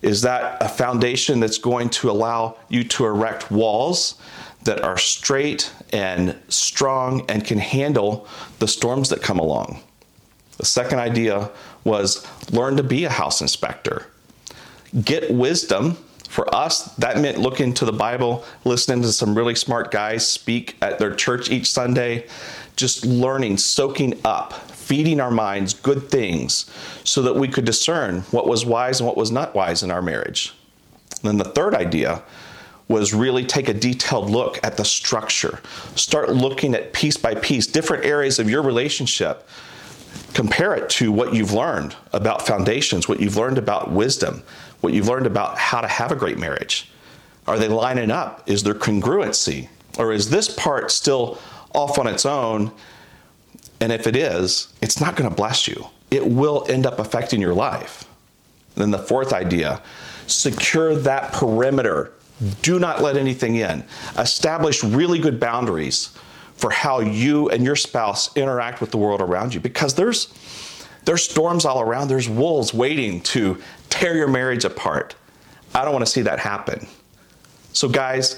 Is 0.00 0.22
that 0.22 0.62
a 0.62 0.68
foundation 0.68 1.40
that's 1.40 1.58
going 1.58 1.90
to 1.90 2.10
allow 2.10 2.56
you 2.68 2.84
to 2.84 3.04
erect 3.04 3.50
walls 3.50 4.14
that 4.64 4.82
are 4.82 4.98
straight 4.98 5.70
and 5.92 6.36
strong 6.48 7.24
and 7.28 7.44
can 7.44 7.58
handle 7.58 8.26
the 8.58 8.68
storms 8.68 9.10
that 9.10 9.22
come 9.22 9.38
along? 9.38 9.80
The 10.56 10.64
second 10.64 11.00
idea 11.00 11.50
was 11.84 12.26
learn 12.50 12.76
to 12.76 12.82
be 12.82 13.04
a 13.04 13.10
house 13.10 13.42
inspector. 13.42 14.06
Get 15.04 15.30
wisdom 15.30 15.98
for 16.28 16.52
us, 16.54 16.94
that 16.96 17.18
meant 17.18 17.38
looking 17.38 17.72
to 17.74 17.84
the 17.84 17.92
Bible, 17.92 18.44
listening 18.64 19.02
to 19.02 19.12
some 19.12 19.34
really 19.34 19.54
smart 19.54 19.90
guys 19.90 20.28
speak 20.28 20.76
at 20.82 20.98
their 20.98 21.14
church 21.14 21.50
each 21.50 21.70
Sunday, 21.70 22.26
just 22.76 23.06
learning, 23.06 23.56
soaking 23.58 24.20
up 24.24 24.66
feeding 24.86 25.18
our 25.18 25.32
minds 25.32 25.74
good 25.74 26.08
things 26.08 26.70
so 27.02 27.20
that 27.20 27.34
we 27.34 27.48
could 27.48 27.64
discern 27.64 28.20
what 28.30 28.46
was 28.46 28.64
wise 28.64 29.00
and 29.00 29.06
what 29.06 29.16
was 29.16 29.32
not 29.32 29.52
wise 29.52 29.82
in 29.82 29.90
our 29.90 30.00
marriage. 30.00 30.54
And 31.22 31.24
then 31.24 31.38
the 31.38 31.52
third 31.52 31.74
idea 31.74 32.22
was 32.86 33.12
really 33.12 33.44
take 33.44 33.68
a 33.68 33.74
detailed 33.74 34.30
look 34.30 34.60
at 34.62 34.76
the 34.76 34.84
structure. 34.84 35.58
Start 35.96 36.30
looking 36.30 36.72
at 36.72 36.92
piece 36.92 37.16
by 37.16 37.34
piece 37.34 37.66
different 37.66 38.04
areas 38.04 38.38
of 38.38 38.48
your 38.48 38.62
relationship. 38.62 39.48
Compare 40.34 40.76
it 40.76 40.88
to 40.90 41.10
what 41.10 41.34
you've 41.34 41.52
learned 41.52 41.96
about 42.12 42.46
foundations, 42.46 43.08
what 43.08 43.18
you've 43.18 43.36
learned 43.36 43.58
about 43.58 43.90
wisdom, 43.90 44.44
what 44.80 44.92
you've 44.92 45.08
learned 45.08 45.26
about 45.26 45.58
how 45.58 45.80
to 45.80 45.88
have 45.88 46.12
a 46.12 46.16
great 46.16 46.38
marriage. 46.38 46.90
Are 47.46 47.58
they 47.58 47.68
lining 47.68 48.10
up? 48.10 48.42
Is 48.46 48.62
there 48.62 48.74
congruency? 48.74 49.68
Or 49.98 50.12
is 50.12 50.30
this 50.30 50.52
part 50.52 50.90
still 50.90 51.38
off 51.74 51.98
on 51.98 52.06
its 52.06 52.26
own? 52.26 52.72
And 53.80 53.92
if 53.92 54.06
it 54.06 54.16
is, 54.16 54.68
it's 54.82 55.00
not 55.00 55.16
going 55.16 55.28
to 55.28 55.34
bless 55.34 55.68
you. 55.68 55.86
It 56.10 56.26
will 56.26 56.66
end 56.68 56.86
up 56.86 56.98
affecting 56.98 57.40
your 57.40 57.54
life. 57.54 58.04
And 58.74 58.82
then 58.82 58.90
the 58.90 58.98
fourth 58.98 59.32
idea 59.32 59.82
secure 60.26 60.94
that 60.94 61.32
perimeter 61.32 62.12
do 62.62 62.78
not 62.78 63.00
let 63.00 63.16
anything 63.16 63.56
in. 63.56 63.84
Establish 64.18 64.84
really 64.84 65.18
good 65.18 65.40
boundaries 65.40 66.10
for 66.54 66.70
how 66.70 67.00
you 67.00 67.48
and 67.50 67.64
your 67.64 67.76
spouse 67.76 68.34
interact 68.36 68.80
with 68.80 68.90
the 68.90 68.96
world 68.96 69.20
around 69.20 69.54
you 69.54 69.60
because 69.60 69.94
there's 69.94 70.26
there's 71.06 71.22
storms 71.22 71.64
all 71.64 71.80
around. 71.80 72.08
There's 72.08 72.28
wolves 72.28 72.74
waiting 72.74 73.22
to 73.22 73.58
tear 73.88 74.16
your 74.16 74.28
marriage 74.28 74.64
apart. 74.64 75.14
I 75.74 75.84
don't 75.84 75.92
want 75.92 76.04
to 76.04 76.10
see 76.10 76.22
that 76.22 76.38
happen. 76.38 76.86
So 77.72 77.88
guys, 77.88 78.34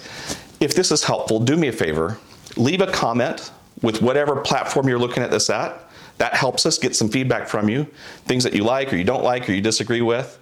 if 0.60 0.74
this 0.74 0.92
is 0.92 1.02
helpful, 1.02 1.40
do 1.40 1.56
me 1.56 1.68
a 1.68 1.72
favor. 1.72 2.18
Leave 2.56 2.80
a 2.80 2.86
comment 2.86 3.50
with 3.82 4.00
whatever 4.00 4.36
platform 4.36 4.88
you're 4.88 4.98
looking 4.98 5.22
at 5.22 5.30
this 5.30 5.50
at. 5.50 5.84
That 6.18 6.34
helps 6.34 6.66
us 6.66 6.78
get 6.78 6.96
some 6.96 7.08
feedback 7.08 7.48
from 7.48 7.68
you, 7.68 7.84
things 8.26 8.44
that 8.44 8.52
you 8.52 8.64
like 8.64 8.92
or 8.92 8.96
you 8.96 9.04
don't 9.04 9.24
like 9.24 9.48
or 9.48 9.52
you 9.52 9.60
disagree 9.60 10.02
with. 10.02 10.38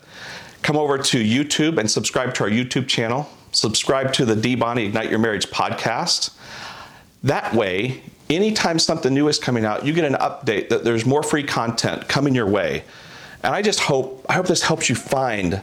Come 0.62 0.76
over 0.76 0.98
to 0.98 1.22
YouTube 1.22 1.78
and 1.78 1.90
subscribe 1.90 2.34
to 2.34 2.44
our 2.44 2.50
YouTube 2.50 2.88
channel 2.88 3.28
subscribe 3.56 4.12
to 4.12 4.24
the 4.26 4.36
D. 4.36 4.54
Bonnie 4.54 4.84
Ignite 4.84 5.10
Your 5.10 5.18
Marriage 5.18 5.46
podcast. 5.48 6.34
That 7.22 7.54
way, 7.54 8.02
anytime 8.30 8.78
something 8.78 9.12
new 9.12 9.28
is 9.28 9.38
coming 9.38 9.64
out, 9.64 9.84
you 9.84 9.92
get 9.92 10.04
an 10.04 10.14
update 10.14 10.68
that 10.68 10.84
there's 10.84 11.06
more 11.06 11.22
free 11.22 11.44
content 11.44 12.08
coming 12.08 12.34
your 12.34 12.48
way. 12.48 12.84
And 13.42 13.54
I 13.54 13.62
just 13.62 13.80
hope 13.80 14.24
I 14.28 14.34
hope 14.34 14.46
this 14.46 14.62
helps 14.62 14.88
you 14.88 14.94
find 14.94 15.62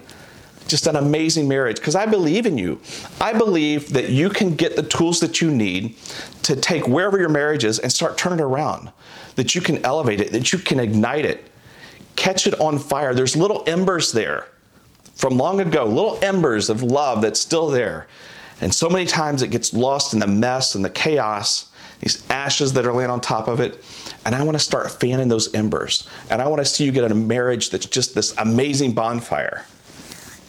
just 0.67 0.87
an 0.87 0.95
amazing 0.95 1.47
marriage 1.47 1.77
because 1.77 1.95
I 1.95 2.05
believe 2.05 2.45
in 2.45 2.57
you. 2.57 2.79
I 3.19 3.33
believe 3.33 3.93
that 3.93 4.09
you 4.09 4.29
can 4.29 4.55
get 4.55 4.75
the 4.75 4.83
tools 4.83 5.19
that 5.19 5.41
you 5.41 5.51
need 5.51 5.95
to 6.43 6.55
take 6.55 6.87
wherever 6.87 7.19
your 7.19 7.29
marriage 7.29 7.65
is 7.65 7.79
and 7.79 7.91
start 7.91 8.17
turning 8.17 8.39
it 8.39 8.43
around. 8.43 8.91
That 9.35 9.55
you 9.55 9.61
can 9.61 9.83
elevate 9.83 10.21
it, 10.21 10.31
that 10.31 10.53
you 10.53 10.59
can 10.59 10.79
ignite 10.79 11.25
it, 11.25 11.49
catch 12.15 12.47
it 12.47 12.59
on 12.59 12.79
fire. 12.79 13.13
There's 13.13 13.35
little 13.35 13.63
embers 13.67 14.11
there 14.11 14.47
from 15.15 15.37
long 15.37 15.59
ago, 15.59 15.85
little 15.85 16.19
embers 16.21 16.69
of 16.69 16.83
love 16.83 17.21
that's 17.21 17.39
still 17.39 17.67
there. 17.67 18.07
And 18.61 18.73
so 18.73 18.89
many 18.89 19.05
times 19.05 19.41
it 19.41 19.49
gets 19.49 19.73
lost 19.73 20.13
in 20.13 20.19
the 20.19 20.27
mess 20.27 20.75
and 20.75 20.85
the 20.85 20.89
chaos, 20.89 21.69
these 22.03 22.23
ashes 22.29 22.73
that 22.73 22.85
are 22.85 22.93
laying 22.93 23.09
on 23.09 23.21
top 23.21 23.47
of 23.47 23.59
it. 23.59 23.83
And 24.25 24.35
I 24.35 24.43
want 24.43 24.55
to 24.55 24.63
start 24.63 24.91
fanning 24.91 25.27
those 25.27 25.53
embers. 25.53 26.07
And 26.29 26.41
I 26.41 26.47
want 26.47 26.59
to 26.59 26.65
see 26.65 26.83
you 26.85 26.91
get 26.91 27.09
a 27.09 27.15
marriage 27.15 27.69
that's 27.69 27.85
just 27.85 28.15
this 28.15 28.35
amazing 28.37 28.93
bonfire. 28.93 29.65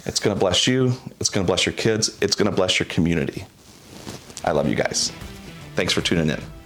It's 0.06 0.20
going 0.20 0.36
to 0.36 0.40
bless 0.40 0.66
you, 0.66 0.92
it's 1.18 1.30
going 1.30 1.46
to 1.46 1.50
bless 1.50 1.64
your 1.64 1.74
kids, 1.74 2.18
it's 2.20 2.36
going 2.36 2.50
to 2.50 2.54
bless 2.54 2.78
your 2.78 2.86
community. 2.86 3.46
I 4.44 4.52
love 4.52 4.68
you 4.68 4.74
guys. 4.74 5.10
Thanks 5.74 5.92
for 5.92 6.02
tuning 6.02 6.28
in. 6.28 6.63